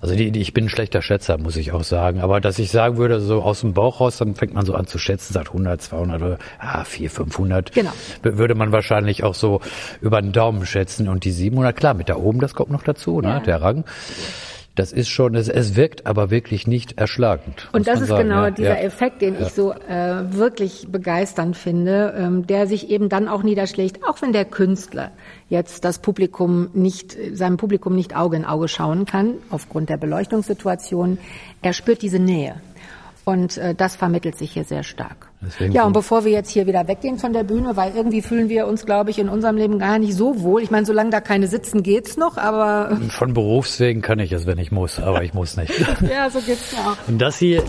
[0.00, 2.20] Also die, die, ich bin ein schlechter Schätzer, muss ich auch sagen.
[2.20, 4.86] Aber dass ich sagen würde, so aus dem Bauch raus, dann fängt man so an
[4.86, 7.72] zu schätzen, sagt 100, 200 oder ah, 400, 500.
[7.72, 7.92] Genau.
[8.22, 9.60] Würde man wahrscheinlich auch so
[10.00, 11.08] über den Daumen schätzen.
[11.08, 13.40] Und die 700, klar, mit da oben, das kommt noch dazu, ne, ja.
[13.40, 13.84] der Rang.
[14.78, 17.68] Das ist schon, es, es wirkt aber wirklich nicht erschlagend.
[17.72, 18.28] Und das ist sagen.
[18.28, 18.86] genau ja, dieser ja.
[18.86, 19.40] Effekt, den ja.
[19.40, 24.32] ich so äh, wirklich begeisternd finde, ähm, der sich eben dann auch niederschlägt, auch wenn
[24.32, 25.10] der Künstler
[25.48, 31.18] jetzt das Publikum nicht, seinem Publikum nicht Auge in Auge schauen kann, aufgrund der Beleuchtungssituation.
[31.60, 32.54] Er spürt diese Nähe.
[33.24, 35.27] Und äh, das vermittelt sich hier sehr stark.
[35.40, 38.48] Deswegen ja, und bevor wir jetzt hier wieder weggehen von der Bühne, weil irgendwie fühlen
[38.48, 40.62] wir uns, glaube ich, in unserem Leben gar nicht so wohl.
[40.62, 42.98] Ich meine, solange da keine sitzen, geht's noch, aber.
[43.10, 45.72] Von Berufswegen kann ich es, wenn ich muss, aber ich muss nicht.
[46.12, 46.96] ja, so geht's mir auch.
[47.06, 47.62] Und das hier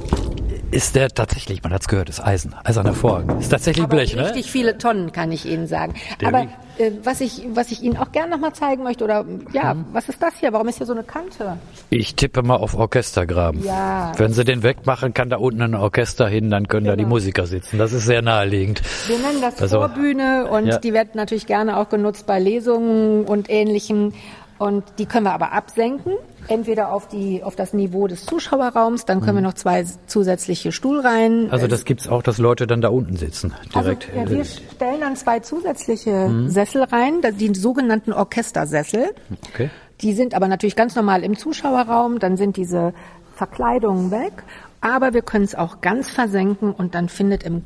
[0.71, 3.39] ist der tatsächlich, man hat's gehört, ist Eisen, eiserner Vorhang.
[3.39, 4.25] Ist tatsächlich Aber Blech, ne?
[4.25, 5.93] Richtig viele Tonnen, kann ich Ihnen sagen.
[6.21, 9.73] Der Aber äh, was ich, was ich Ihnen auch gerne nochmal zeigen möchte, oder ja,
[9.73, 9.85] mhm.
[9.91, 10.53] was ist das hier?
[10.53, 11.57] Warum ist hier so eine Kante?
[11.89, 13.63] Ich tippe mal auf Orchestergraben.
[13.63, 14.11] Ja.
[14.17, 16.93] Wenn Sie den wegmachen, kann da unten ein Orchester hin, dann können genau.
[16.93, 17.15] da die genau.
[17.15, 17.77] Musiker sitzen.
[17.77, 18.81] Das ist sehr naheliegend.
[19.07, 20.77] Wir nennen das also, Vorbühne und ja.
[20.77, 24.13] die wird natürlich gerne auch genutzt bei Lesungen und ähnlichem.
[24.59, 26.13] Und die können wir aber absenken,
[26.47, 29.37] entweder auf die auf das Niveau des Zuschauerraums, dann können mhm.
[29.37, 31.51] wir noch zwei zusätzliche Stuhlreihen.
[31.51, 34.09] Also das gibt's auch, dass Leute dann da unten sitzen direkt.
[34.09, 36.49] Also, ja, wir stellen dann zwei zusätzliche mhm.
[36.49, 39.13] Sessel rein, die sogenannten Orchestersessel.
[39.53, 39.69] Okay.
[40.01, 42.19] Die sind aber natürlich ganz normal im Zuschauerraum.
[42.19, 42.93] Dann sind diese
[43.35, 44.43] Verkleidungen weg,
[44.81, 47.63] aber wir können es auch ganz versenken und dann findet im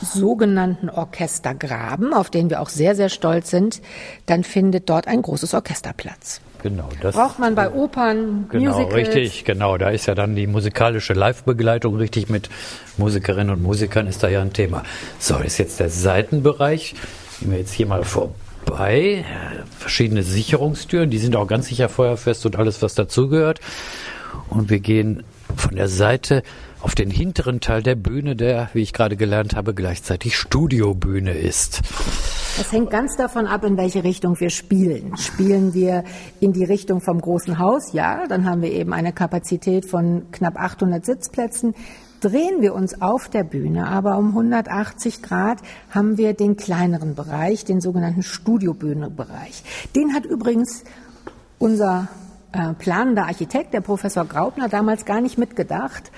[0.00, 3.82] sogenannten Orchestergraben, auf den wir auch sehr, sehr stolz sind,
[4.26, 6.40] dann findet dort ein großes Orchester Platz.
[6.62, 8.94] Genau, das braucht man bei Opern, genau, Musicals.
[8.94, 9.78] richtig, genau.
[9.78, 12.50] Da ist ja dann die musikalische Live-Begleitung richtig mit
[12.98, 14.82] Musikerinnen und Musikern ist da ja ein Thema.
[15.18, 16.94] So, ist jetzt der Seitenbereich.
[17.40, 19.24] Gehen wir jetzt hier mal vorbei.
[19.78, 23.60] Verschiedene Sicherungstüren, die sind auch ganz sicher feuerfest und alles, was dazugehört.
[24.50, 25.22] Und wir gehen
[25.56, 26.42] von der Seite
[26.80, 31.82] auf den hinteren Teil der Bühne, der, wie ich gerade gelernt habe, gleichzeitig Studiobühne ist.
[32.56, 35.16] Das hängt ganz davon ab, in welche Richtung wir spielen.
[35.16, 36.04] Spielen wir
[36.40, 40.58] in die Richtung vom großen Haus, ja, dann haben wir eben eine Kapazität von knapp
[40.58, 41.74] 800 Sitzplätzen.
[42.20, 45.58] Drehen wir uns auf der Bühne aber um 180 Grad,
[45.90, 49.62] haben wir den kleineren Bereich, den sogenannten Studiobühne-Bereich.
[49.96, 50.84] Den hat übrigens
[51.58, 52.08] unser
[52.52, 56.10] äh, planender Architekt, der Professor Graupner, damals gar nicht mitgedacht.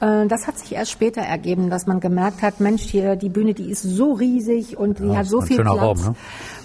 [0.00, 3.54] Äh, das hat sich erst später ergeben, dass man gemerkt hat, Mensch, hier die Bühne,
[3.54, 5.80] die ist so riesig und die ja, hat so viel Platz.
[5.80, 6.14] Raum, ne?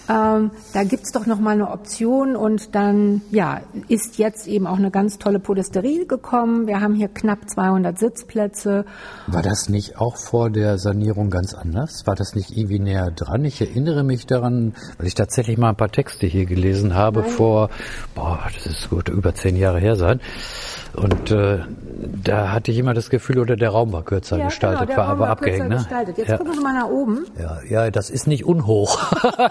[0.07, 4.77] ähm, da gibt's doch noch mal eine Option und dann ja ist jetzt eben auch
[4.77, 6.67] eine ganz tolle Podesterie gekommen.
[6.67, 8.85] Wir haben hier knapp 200 Sitzplätze.
[9.27, 12.05] War das nicht auch vor der Sanierung ganz anders?
[12.05, 13.43] War das nicht irgendwie näher dran?
[13.45, 17.29] Ich erinnere mich daran, weil ich tatsächlich mal ein paar Texte hier gelesen habe Nein.
[17.29, 17.69] vor,
[18.13, 20.19] boah, das ist gut über zehn Jahre her sein
[20.95, 21.59] Und äh,
[22.23, 24.97] da hatte ich immer das Gefühl, oder der Raum war kürzer ja, gestaltet, genau, der
[24.97, 25.69] war Raum aber war abgehängt.
[25.69, 25.75] Ne?
[25.75, 26.17] Gestaltet.
[26.17, 26.37] Jetzt ja.
[26.37, 27.25] gucken wir mal nach oben.
[27.39, 28.99] Ja, ja, das ist nicht unhoch.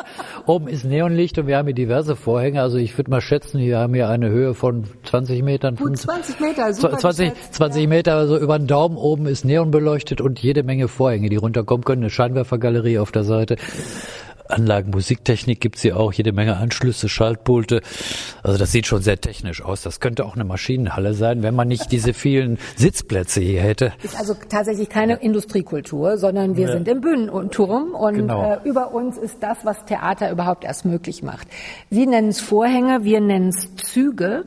[0.46, 2.60] oben ist Neonlicht und wir haben hier diverse Vorhänge.
[2.60, 5.76] Also ich würde mal schätzen, wir haben hier eine Höhe von 20 Metern.
[5.76, 7.88] Gut, 20 Meter, super 20, 20 ja.
[7.88, 11.84] Meter, also über den Daumen oben ist Neon beleuchtet und jede Menge Vorhänge, die runterkommen
[11.84, 12.02] können.
[12.02, 13.56] Eine Scheinwerfergalerie auf der Seite.
[14.48, 17.80] Anlagen, Musiktechnik gibt's hier auch, jede Menge Anschlüsse, Schaltpulte.
[18.42, 19.82] Also das sieht schon sehr technisch aus.
[19.82, 23.92] Das könnte auch eine Maschinenhalle sein, wenn man nicht diese vielen Sitzplätze hier hätte.
[24.02, 26.72] Ist also tatsächlich keine Industriekultur, sondern wir ja.
[26.72, 28.54] sind im Bühnenturm und genau.
[28.54, 31.48] äh, über uns ist das, was Theater überhaupt erst möglich macht.
[31.90, 34.44] Sie nennen es Vorhänge, wir nennen es Züge,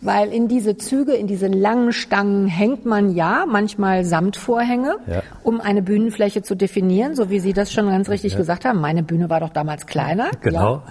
[0.00, 5.22] weil in diese Züge, in diese langen Stangen hängt man ja manchmal Samtvorhänge, ja.
[5.42, 8.38] um eine Bühnenfläche zu definieren, so wie Sie das schon ganz richtig ja.
[8.38, 8.80] gesagt haben.
[8.80, 10.30] Meine Bühne war war doch damals kleiner.
[10.40, 10.74] Genau.
[10.74, 10.82] Ja.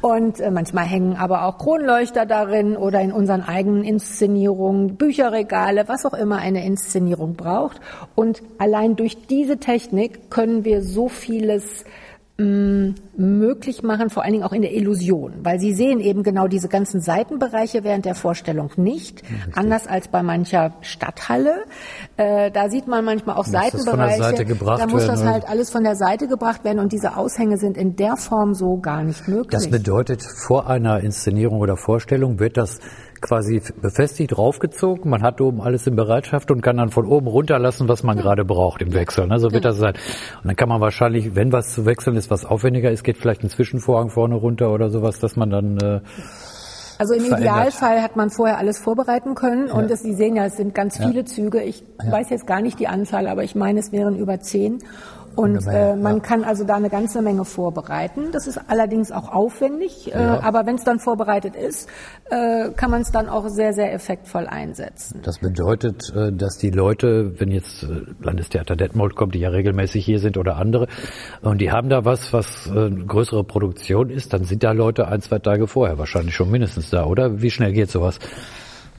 [0.00, 6.06] Und äh, manchmal hängen aber auch Kronleuchter darin oder in unseren eigenen Inszenierungen, Bücherregale, was
[6.06, 7.80] auch immer eine Inszenierung braucht.
[8.14, 11.84] Und allein durch diese Technik können wir so vieles
[12.40, 16.68] möglich machen, vor allen Dingen auch in der Illusion, weil Sie sehen eben genau diese
[16.68, 21.64] ganzen Seitenbereiche während der Vorstellung nicht, ja, anders als bei mancher Stadthalle.
[22.16, 24.44] Äh, da sieht man manchmal auch muss Seitenbereiche.
[24.54, 27.96] da muss das halt alles von der Seite gebracht werden und diese Aushänge sind in
[27.96, 29.50] der Form so gar nicht möglich.
[29.50, 32.78] Das bedeutet, vor einer Inszenierung oder Vorstellung wird das
[33.20, 35.10] quasi befestigt draufgezogen.
[35.10, 38.44] Man hat oben alles in Bereitschaft und kann dann von oben runterlassen, was man gerade
[38.44, 39.26] braucht im Wechsel.
[39.26, 39.38] Ne?
[39.38, 39.94] So wird das sein.
[40.42, 43.42] Und dann kann man wahrscheinlich, wenn was zu wechseln ist, was aufwendiger ist, geht vielleicht
[43.42, 46.00] ein Zwischenvorhang vorne runter oder sowas, dass man dann äh,
[46.98, 47.40] also im verändert.
[47.40, 49.94] Idealfall hat man vorher alles vorbereiten können und ja.
[49.94, 51.24] es, Sie sehen ja, es sind ganz viele ja.
[51.24, 51.62] Züge.
[51.62, 52.10] Ich ja.
[52.10, 54.78] weiß jetzt gar nicht die Anzahl, aber ich meine, es wären über zehn.
[55.36, 56.20] Und äh, man ja.
[56.20, 58.32] kann also da eine ganze Menge vorbereiten.
[58.32, 60.40] Das ist allerdings auch aufwendig, äh, ja.
[60.42, 61.88] aber wenn es dann vorbereitet ist,
[62.30, 65.20] äh, kann man es dann auch sehr, sehr effektvoll einsetzen.
[65.22, 70.04] Das bedeutet, äh, dass die Leute, wenn jetzt äh, Landestheater Detmold kommt, die ja regelmäßig
[70.04, 70.88] hier sind oder andere,
[71.42, 75.22] und die haben da was, was äh, größere Produktion ist, dann sind da Leute ein,
[75.22, 77.40] zwei Tage vorher wahrscheinlich schon mindestens da, oder?
[77.40, 78.18] Wie schnell geht sowas?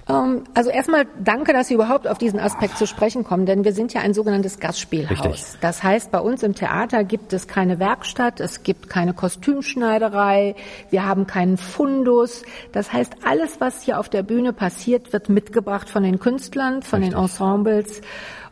[0.09, 3.73] Ähm, also erstmal danke, dass Sie überhaupt auf diesen Aspekt zu sprechen kommen, denn wir
[3.73, 5.25] sind ja ein sogenanntes Gastspielhaus.
[5.25, 5.59] Richtig.
[5.61, 10.55] Das heißt, bei uns im Theater gibt es keine Werkstatt, es gibt keine Kostümschneiderei,
[10.89, 12.43] wir haben keinen Fundus.
[12.71, 16.99] Das heißt, alles, was hier auf der Bühne passiert, wird mitgebracht von den Künstlern, von
[16.99, 17.15] Richtig.
[17.15, 18.01] den Ensembles,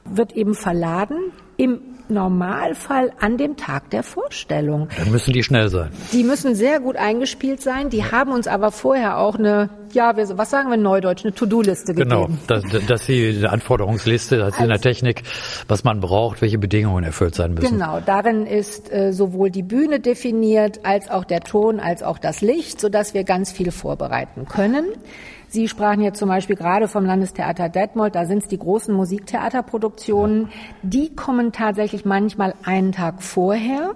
[0.06, 1.18] wird eben verladen
[1.58, 4.90] im Normalfall an dem Tag der Vorstellung.
[4.98, 5.90] Dann müssen die schnell sein.
[6.12, 7.90] Die müssen sehr gut eingespielt sein.
[7.90, 8.12] Die ja.
[8.12, 12.40] haben uns aber vorher auch eine, ja, was sagen wir Neudeutsch, eine To-Do-Liste genau, gegeben.
[12.48, 15.24] Genau, dass, dass sie eine Anforderungsliste, das ist in der Technik,
[15.68, 17.78] was man braucht, welche Bedingungen erfüllt sein müssen.
[17.78, 22.42] Genau, darin ist äh, sowohl die Bühne definiert, als auch der Ton, als auch das
[22.42, 24.86] Licht, sodass wir ganz viel vorbereiten können.
[25.50, 30.50] Sie sprachen jetzt zum Beispiel gerade vom Landestheater Detmold, da sind es die großen Musiktheaterproduktionen.
[30.84, 33.96] Die kommen tatsächlich manchmal einen Tag vorher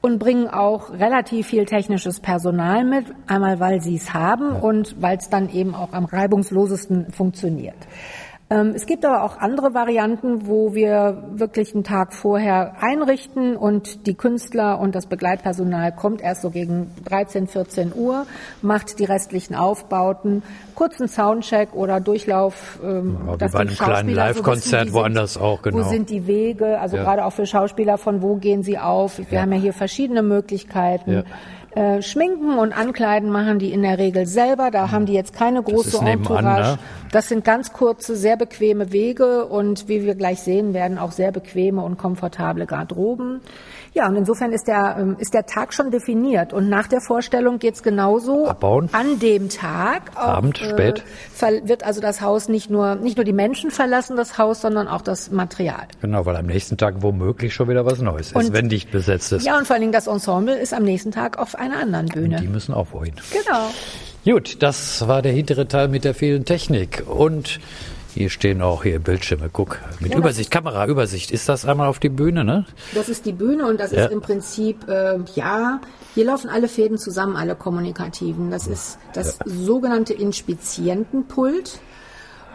[0.00, 5.18] und bringen auch relativ viel technisches Personal mit, einmal weil sie es haben und weil
[5.18, 7.76] es dann eben auch am reibungslosesten funktioniert.
[8.50, 14.06] Ähm, es gibt aber auch andere Varianten, wo wir wirklich einen Tag vorher einrichten und
[14.06, 18.26] die Künstler und das Begleitpersonal kommt erst so gegen 13, 14 Uhr,
[18.62, 20.42] macht die restlichen Aufbauten,
[20.74, 22.78] kurzen Soundcheck oder Durchlauf.
[22.82, 25.78] Ähm, ja, wie bei einem kleinen Live-Konzert woanders auch, genau.
[25.78, 27.02] Wo sind die Wege, also ja.
[27.02, 29.18] gerade auch für Schauspieler, von wo gehen sie auf?
[29.18, 29.42] Wir ja.
[29.42, 31.24] haben ja hier verschiedene Möglichkeiten.
[31.78, 34.72] Äh, schminken und Ankleiden machen die in der Regel selber.
[34.72, 36.72] Da haben die jetzt keine große das Entourage.
[36.72, 36.78] Ne?
[37.12, 41.30] Das sind ganz kurze, sehr bequeme Wege und wie wir gleich sehen werden, auch sehr
[41.30, 43.42] bequeme und komfortable Garderoben.
[43.98, 46.52] Ja, und insofern ist der, ähm, ist der Tag schon definiert.
[46.52, 48.46] Und nach der Vorstellung geht's genauso.
[48.46, 48.88] Abbauen.
[48.92, 50.12] An dem Tag.
[50.14, 51.02] Abend, äh, spät.
[51.64, 55.02] Wird also das Haus nicht nur, nicht nur die Menschen verlassen, das Haus, sondern auch
[55.02, 55.88] das Material.
[56.00, 59.32] Genau, weil am nächsten Tag womöglich schon wieder was Neues und, ist, wenn dicht besetzt
[59.32, 59.44] ist.
[59.44, 62.36] Ja, und vor allen Dingen das Ensemble ist am nächsten Tag auf einer anderen Bühne.
[62.36, 63.14] Und die müssen auch wohin.
[63.32, 63.66] Genau.
[64.24, 67.02] Gut, das war der hintere Teil mit der vielen Technik.
[67.08, 67.58] Und
[68.14, 69.50] hier stehen auch hier Bildschirme.
[69.52, 71.30] Guck, mit ja, Übersicht, Kameraübersicht.
[71.30, 72.64] Ist das einmal auf die Bühne, ne?
[72.94, 74.04] Das ist die Bühne und das ja.
[74.06, 75.80] ist im Prinzip, äh, ja,
[76.14, 78.50] hier laufen alle Fäden zusammen, alle kommunikativen.
[78.50, 79.52] Das ist das ja.
[79.52, 81.80] sogenannte Inspizientenpult.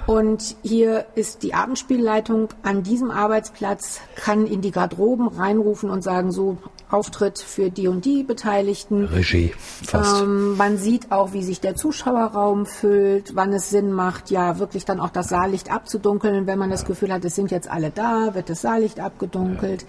[0.06, 6.32] Und hier ist die Abendspielleitung an diesem Arbeitsplatz, kann in die Garderoben reinrufen und sagen,
[6.32, 6.58] so
[6.94, 9.06] Auftritt für die und die Beteiligten.
[9.06, 10.22] Regie, fast.
[10.22, 14.86] Ähm, man sieht auch, wie sich der Zuschauerraum füllt, wann es Sinn macht, ja, wirklich
[14.86, 16.46] dann auch das Saallicht abzudunkeln.
[16.46, 19.86] Wenn man das Gefühl hat, es sind jetzt alle da, wird das Saallicht abgedunkelt.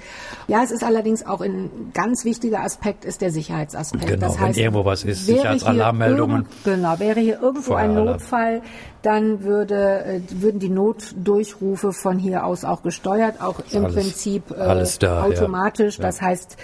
[0.48, 4.06] Ja, es ist allerdings auch ein ganz wichtiger Aspekt, ist der Sicherheitsaspekt.
[4.06, 6.46] Genau, das heißt, wenn irgendwo was ist, Sicherheitsalarmmeldungen.
[6.64, 8.62] Genau, wäre hier irgendwo ein Notfall,
[9.04, 14.50] dann würde, äh, würden die Notdurchrufe von hier aus auch gesteuert, auch im alles, Prinzip
[14.50, 15.98] äh, alles da, automatisch.
[15.98, 16.04] ja.
[16.04, 16.56] Das heißt,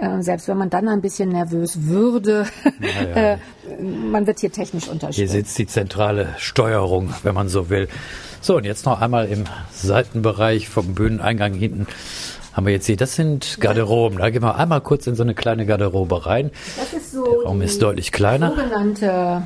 [0.00, 2.46] äh, selbst wenn man dann ein bisschen nervös würde,
[2.80, 3.32] ja.
[3.32, 3.38] äh,
[3.82, 5.32] man wird hier technisch Hier unterstützt.
[5.32, 7.88] sitzt die zentrale Steuerung, wenn man so will.
[8.40, 11.86] So, und jetzt noch einmal im Seitenbereich vom Bühneneingang hinten
[12.52, 14.18] haben wir jetzt hier, das sind Garderoben.
[14.18, 16.50] Da gehen wir einmal kurz in so eine kleine Garderobe rein.
[16.76, 18.50] Das ist so Der Raum ist deutlich kleiner.
[18.50, 19.42] sogenannte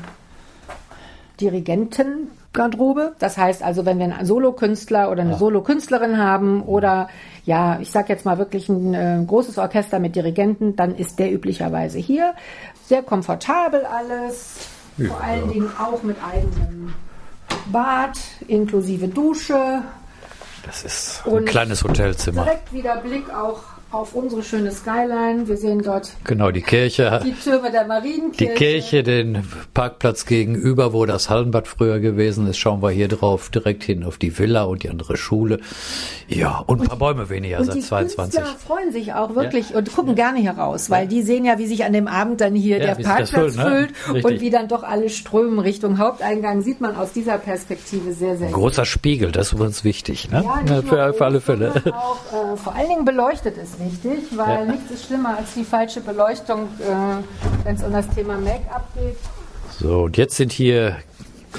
[2.53, 3.13] Dirigentengarderobe.
[3.19, 7.09] Das heißt also, wenn wir einen Solokünstler oder eine Solokünstlerin haben oder
[7.45, 11.31] ja, ich sag jetzt mal wirklich ein äh, großes Orchester mit Dirigenten, dann ist der
[11.33, 12.33] üblicherweise hier.
[12.85, 14.67] Sehr komfortabel alles,
[15.07, 16.93] vor allen Dingen auch mit eigenem
[17.71, 19.81] Bad inklusive Dusche,
[20.65, 22.43] Das ist ein kleines Hotelzimmer.
[22.43, 23.61] direkt wieder Blick auch
[23.93, 25.47] auf unsere schöne Skyline.
[25.47, 27.21] Wir sehen dort Genau, die Kirche.
[27.23, 28.53] die Türme der Die Marienkirche.
[28.53, 33.83] Kirche, den Parkplatz gegenüber, wo das Hallenbad früher gewesen ist, schauen wir hier drauf, direkt
[33.83, 35.59] hin auf die Villa und die andere Schule.
[36.27, 38.39] Ja, und ein paar Bäume weniger Und seit die 22.
[38.39, 41.67] Künstler freuen sich auch wirklich und gucken gerne hier raus, weil die sehen ja, wie
[41.67, 43.93] sich an dem Abend dann hier Ja, der Parkplatz füllt, ne?
[44.05, 46.61] füllt und wie dann doch alle strömen Richtung Haupteingang.
[46.61, 50.43] Sieht man aus dieser Perspektive sehr, sehr Ein großer Spiegel, das ist übrigens wichtig, ne?
[50.43, 51.71] Ja, nicht Ja, für, für alle Fälle.
[51.93, 54.71] Auch, äh, vor allen Dingen beleuchtet ist wichtig, weil Ja.
[54.73, 59.17] nichts ist schlimmer als die falsche Beleuchtung, äh, wenn es um das Thema Make-up geht.
[59.79, 60.97] So, und jetzt sind hier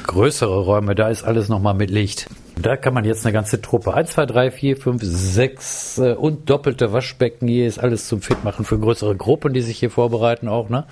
[0.02, 2.28] größere Räume, da ist alles nochmal mit Licht.
[2.56, 3.94] Da kann man jetzt eine ganze Truppe.
[3.94, 7.48] 1, 2, 3, 4, 5, 6 äh, und doppelte Waschbecken.
[7.48, 10.84] Hier ist alles zum Fitmachen für größere Gruppen, die sich hier vorbereiten auch, ne?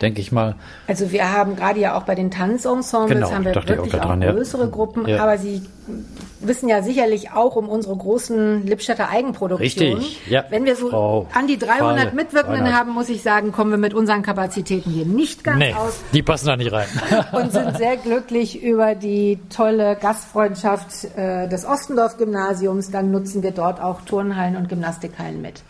[0.00, 0.54] Denke ich mal.
[0.86, 4.00] Also wir haben gerade ja auch bei den Tanzensembles Genau, haben wir auch wirklich auch,
[4.00, 4.32] daran, ja.
[4.32, 5.22] größere Gruppen, Ja.
[5.22, 5.62] aber Sie
[6.40, 9.98] wissen ja sicherlich auch um unsere großen Lippstädter Eigenproduktionen.
[9.98, 10.44] Richtig, ja.
[10.50, 12.80] Wenn wir so Frau an die 300 Fahle, Mitwirkenden Reinhardt.
[12.86, 16.22] haben, muss ich sagen, kommen wir mit unseren Kapazitäten hier nicht ganz Nee, aus die
[16.22, 16.86] passen da nicht rein.
[17.32, 22.90] und sind sehr glücklich über die tolle Gastfreundschaft äh, des Ostendorf-Gymnasiums.
[22.90, 25.62] Dann nutzen wir dort auch Turnhallen und Gymnastikhallen mit.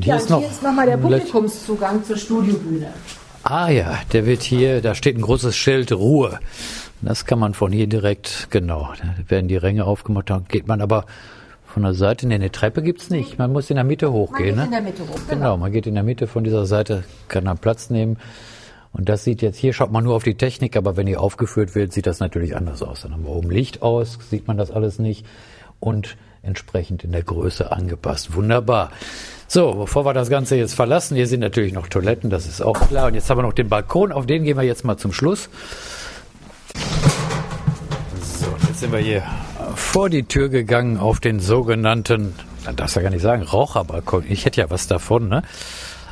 [0.00, 2.92] hier ja, ist und noch hier ist nochmal der Publikumszugang zur Studiobühne.
[3.48, 6.40] Ah ja, der wird hier, da steht ein großes Schild Ruhe.
[7.00, 10.80] Das kann man von hier direkt, genau, da werden die Ränge aufgemacht, da geht man
[10.80, 11.04] aber
[11.64, 14.46] von der Seite, nee, eine Treppe gibt's nicht, man muss in der Mitte Man hochgehen.
[14.48, 14.64] geht ne?
[14.64, 15.28] in der Mitte hoch, Genau.
[15.28, 15.56] genau.
[15.58, 18.16] man geht in der Mitte von dieser Seite, kann dann Platz nehmen.
[18.92, 21.76] Und das sieht jetzt, hier schaut man nur auf die Technik, aber wenn die aufgeführt
[21.76, 23.02] wird, sieht das natürlich anders aus.
[23.02, 25.24] Dann haben wir oben Licht aus, sieht man das alles nicht
[25.78, 28.34] und entsprechend in der Größe angepasst.
[28.34, 28.90] Wunderbar.
[29.56, 32.78] So, bevor wir das Ganze jetzt verlassen, hier sind natürlich noch Toiletten, das ist auch
[32.88, 33.06] klar.
[33.06, 35.48] Und jetzt haben wir noch den Balkon, auf den gehen wir jetzt mal zum Schluss.
[38.20, 39.22] So, jetzt sind wir hier
[39.74, 42.34] vor die Tür gegangen auf den sogenannten,
[42.66, 44.24] man darf ja gar nicht sagen, Raucherbalkon.
[44.28, 45.42] Ich hätte ja was davon, ne?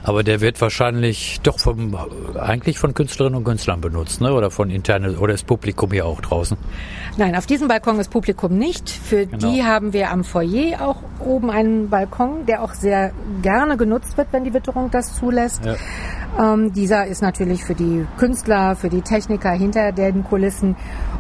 [0.05, 1.97] Aber der wird wahrscheinlich doch vom,
[2.39, 4.33] eigentlich von Künstlerinnen und Künstlern benutzt, ne?
[4.33, 6.57] Oder von interne, oder ist Publikum hier auch draußen?
[7.17, 8.91] Nein, auf diesem Balkon ist Publikum nicht.
[8.91, 9.51] Für Genau.
[9.51, 13.13] die haben wir am Foyer auch oben einen Balkon, der auch sehr
[13.43, 15.63] gerne genutzt wird, wenn die Witterung das zulässt.
[16.39, 20.77] Ähm, dieser ist natürlich für die Künstler, für die Techniker hinter den Kulissen.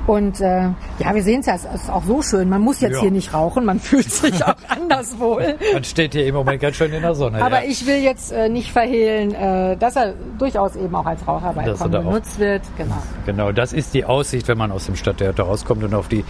[0.06, 0.64] Und äh,
[0.98, 2.48] ja, wir sehen es ja, es ist auch so schön.
[2.48, 3.00] Man muss jetzt Ja.
[3.00, 5.56] hier nicht rauchen, man fühlt sich auch anders wohl.
[5.72, 7.42] Man steht hier im Moment ganz schön in der Sonne.
[7.42, 7.70] Aber ja.
[7.70, 11.98] ich will jetzt äh, nicht verhehlen, äh, dass er durchaus eben auch als er da
[12.00, 12.62] auch- benutzt wird.
[12.76, 12.96] Genau.
[13.24, 16.24] Genau, das ist die Aussicht, wenn man aus dem Stadttheater rauskommt und auf die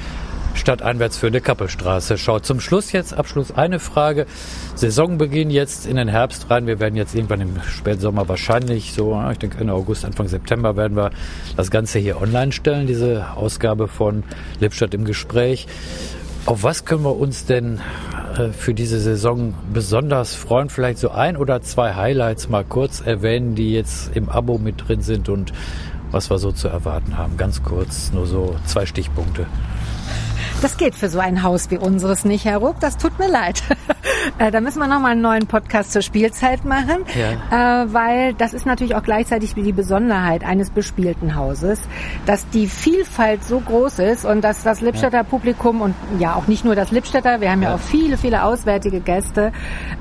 [0.54, 2.46] stadteinwärts führende Kappelstraße schaut.
[2.46, 4.26] Zum Schluss jetzt, Abschluss eine Frage.
[4.74, 6.66] Saisonbeginn jetzt in den Herbst rein.
[6.66, 10.96] Wir werden jetzt irgendwann im Spätsommer wahrscheinlich so, ich denke Ende August, Anfang September werden
[10.96, 11.10] wir
[11.56, 14.22] das Ganze hier online stellen, diese Ausgabe von
[14.60, 15.66] Lippstadt im Gespräch.
[16.46, 17.80] Auf was können wir uns denn
[18.36, 20.68] äh, für diese Saison besonders freuen?
[20.68, 25.00] Vielleicht so ein oder zwei Highlights mal kurz erwähnen, die jetzt im Abo mit drin
[25.00, 25.54] sind und
[26.10, 27.38] was wir so zu erwarten haben.
[27.38, 29.46] Ganz kurz, nur so zwei Stichpunkte.
[30.64, 32.80] Das geht für so ein Haus wie unseres nicht, Herr Ruck.
[32.80, 33.62] Das tut mir leid.
[34.38, 37.04] Äh, da müssen wir noch mal einen neuen Podcast zur Spielzeit machen,
[37.50, 41.80] äh, weil das ist natürlich auch gleichzeitig die Besonderheit eines bespielten Hauses,
[42.24, 46.64] dass die Vielfalt so groß ist und dass das Lippstädter Publikum und ja auch nicht
[46.64, 47.74] nur das Lippstädter, wir haben ja, Ja.
[47.74, 49.52] auch viele, viele auswärtige Gäste,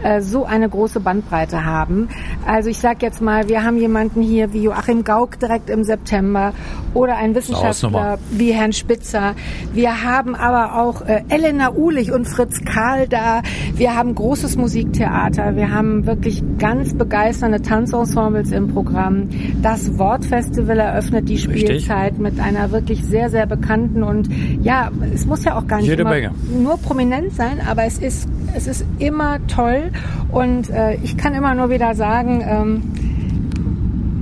[0.03, 2.07] äh, so eine große Bandbreite haben.
[2.47, 6.53] Also ich sage jetzt mal, wir haben jemanden hier wie Joachim Gauck direkt im September
[6.93, 7.63] oder ein Hausnummer.
[7.63, 9.35] Wissenschaftler wie Herrn Spitzer.
[9.73, 13.41] Wir haben aber auch äh, Elena Uhlich und Fritz Karl da.
[13.75, 15.55] Wir haben großes Musiktheater.
[15.55, 19.29] Wir haben wirklich ganz begeisternde Tanzensembles im Programm.
[19.61, 21.61] Das Wortfestival eröffnet die Richtig.
[21.61, 24.29] Spielzeit mit einer wirklich sehr, sehr bekannten und
[24.61, 26.31] ja, es muss ja auch gar nicht Jede Menge.
[26.57, 29.91] nur prominent sein, aber es ist, es ist immer toll
[30.31, 32.81] und äh, ich kann immer nur wieder sagen, ähm,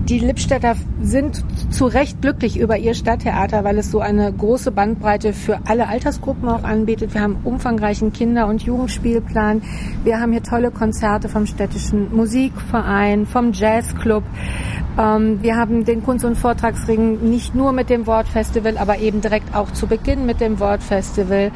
[0.08, 5.34] die Lippstädter sind zu Recht glücklich über ihr Stadttheater, weil es so eine große Bandbreite
[5.34, 7.14] für alle Altersgruppen auch anbietet.
[7.14, 9.62] Wir haben umfangreichen Kinder- und Jugendspielplan.
[10.04, 14.24] Wir haben hier tolle Konzerte vom städtischen Musikverein, vom Jazzclub.
[14.98, 19.56] Ähm, wir haben den Kunst- und Vortragsring nicht nur mit dem Wortfestival, aber eben direkt
[19.56, 21.52] auch zu Beginn mit dem Wortfestival.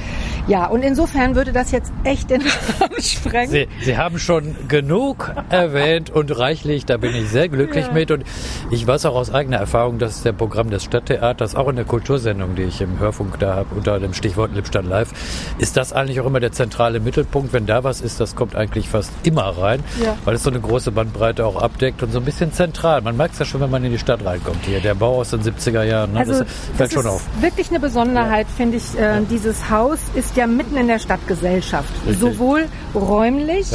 [0.47, 3.51] Ja, und insofern würde das jetzt echt den Rahmen sprengen.
[3.51, 7.93] Sie, Sie haben schon genug erwähnt und reichlich, da bin ich sehr glücklich ja.
[7.93, 8.11] mit.
[8.11, 8.24] Und
[8.72, 12.56] ich weiß auch aus eigener Erfahrung, dass der Programm des Stadttheaters, auch in der Kultursendung,
[12.56, 15.12] die ich im Hörfunk da habe, unter dem Stichwort Lippstadt Live,
[15.58, 17.53] ist das eigentlich auch immer der zentrale Mittelpunkt.
[17.53, 20.16] Wenn da was ist, das kommt eigentlich fast immer rein, ja.
[20.24, 23.01] weil es so eine große Bandbreite auch abdeckt und so ein bisschen zentral.
[23.01, 24.80] Man merkt es ja schon, wenn man in die Stadt reinkommt hier.
[24.80, 26.20] Der Bau aus den 70er Jahren, ne?
[26.20, 26.47] also, das
[26.78, 27.24] fällt das schon auf.
[27.41, 28.56] Wirklich eine Besonderheit, ja.
[28.56, 28.95] finde ich.
[28.97, 29.20] Äh, ja.
[29.22, 31.91] Dieses Haus ist ja mitten in der Stadtgesellschaft.
[32.06, 32.20] Richtig.
[32.20, 33.68] Sowohl räumlich,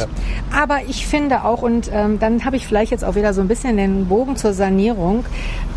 [0.55, 3.49] aber ich finde auch, und ähm, dann habe ich vielleicht jetzt auch wieder so ein
[3.49, 5.25] bisschen den Bogen zur Sanierung.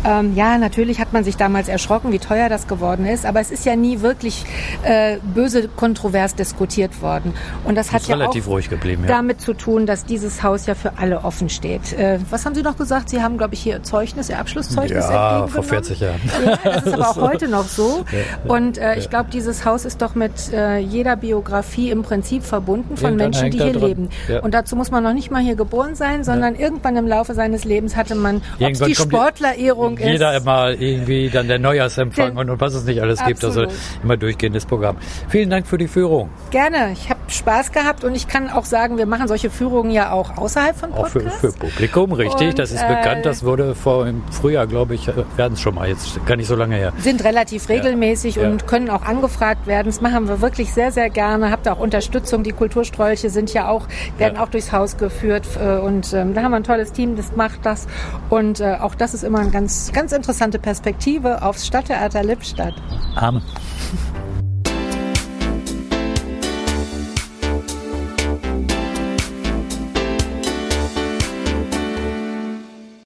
[0.05, 3.51] Ähm, ja, natürlich hat man sich damals erschrocken, wie teuer das geworden ist, aber es
[3.51, 4.45] ist ja nie wirklich
[4.83, 7.33] äh, böse kontrovers diskutiert worden.
[7.63, 9.09] Und das hat ja relativ auch ruhig geblieben, ja.
[9.09, 11.93] damit zu tun, dass dieses Haus ja für alle offen steht.
[11.93, 13.09] Äh, was haben Sie noch gesagt?
[13.09, 16.21] Sie haben, glaube ich, hier Zeugnis, Ihr Abschlusszeugnis Ja, vor 40 Jahren.
[16.45, 18.05] Ja, das ist aber auch heute noch so.
[18.47, 22.97] Und äh, ich glaube, dieses Haus ist doch mit äh, jeder Biografie im Prinzip verbunden
[22.97, 23.87] von Menschen, die hier dran.
[23.87, 24.09] leben.
[24.27, 24.41] Ja.
[24.41, 27.63] Und dazu muss man noch nicht mal hier geboren sein, sondern irgendwann im Laufe seines
[27.65, 30.21] Lebens hatte man, ob es die Sportlerehrung ist.
[30.41, 33.41] Mal irgendwie dann der Neujahrsempfang und, und was es nicht alles Absolut.
[33.41, 33.45] gibt.
[33.45, 34.97] Also immer durchgehendes Programm.
[35.29, 36.29] Vielen Dank für die Führung.
[36.51, 36.91] Gerne.
[36.93, 40.37] Ich habe Spaß gehabt und ich kann auch sagen, wir machen solche Führungen ja auch
[40.37, 41.15] außerhalb von Podcasts.
[41.15, 42.49] Auch für, für Publikum, richtig.
[42.49, 43.25] Und, das ist äh, bekannt.
[43.25, 45.07] Das wurde vor im Frühjahr, glaube ich,
[45.37, 46.93] werden es schon mal jetzt gar nicht so lange her.
[46.99, 48.47] Sind relativ regelmäßig ja.
[48.47, 48.67] und ja.
[48.67, 49.87] können auch angefragt werden.
[49.87, 51.51] Das machen wir wirklich sehr, sehr gerne.
[51.51, 52.43] Habt auch Unterstützung.
[52.43, 54.43] Die Kulturstrolche sind ja auch, werden ja.
[54.43, 57.65] auch durchs Haus geführt äh, und ähm, da haben wir ein tolles Team, das macht
[57.65, 57.87] das.
[58.29, 62.73] Und äh, auch das ist immer eine ganz, ganz interessante Perspektive aufs Stadttheater Lippstadt.
[63.15, 63.43] Amen.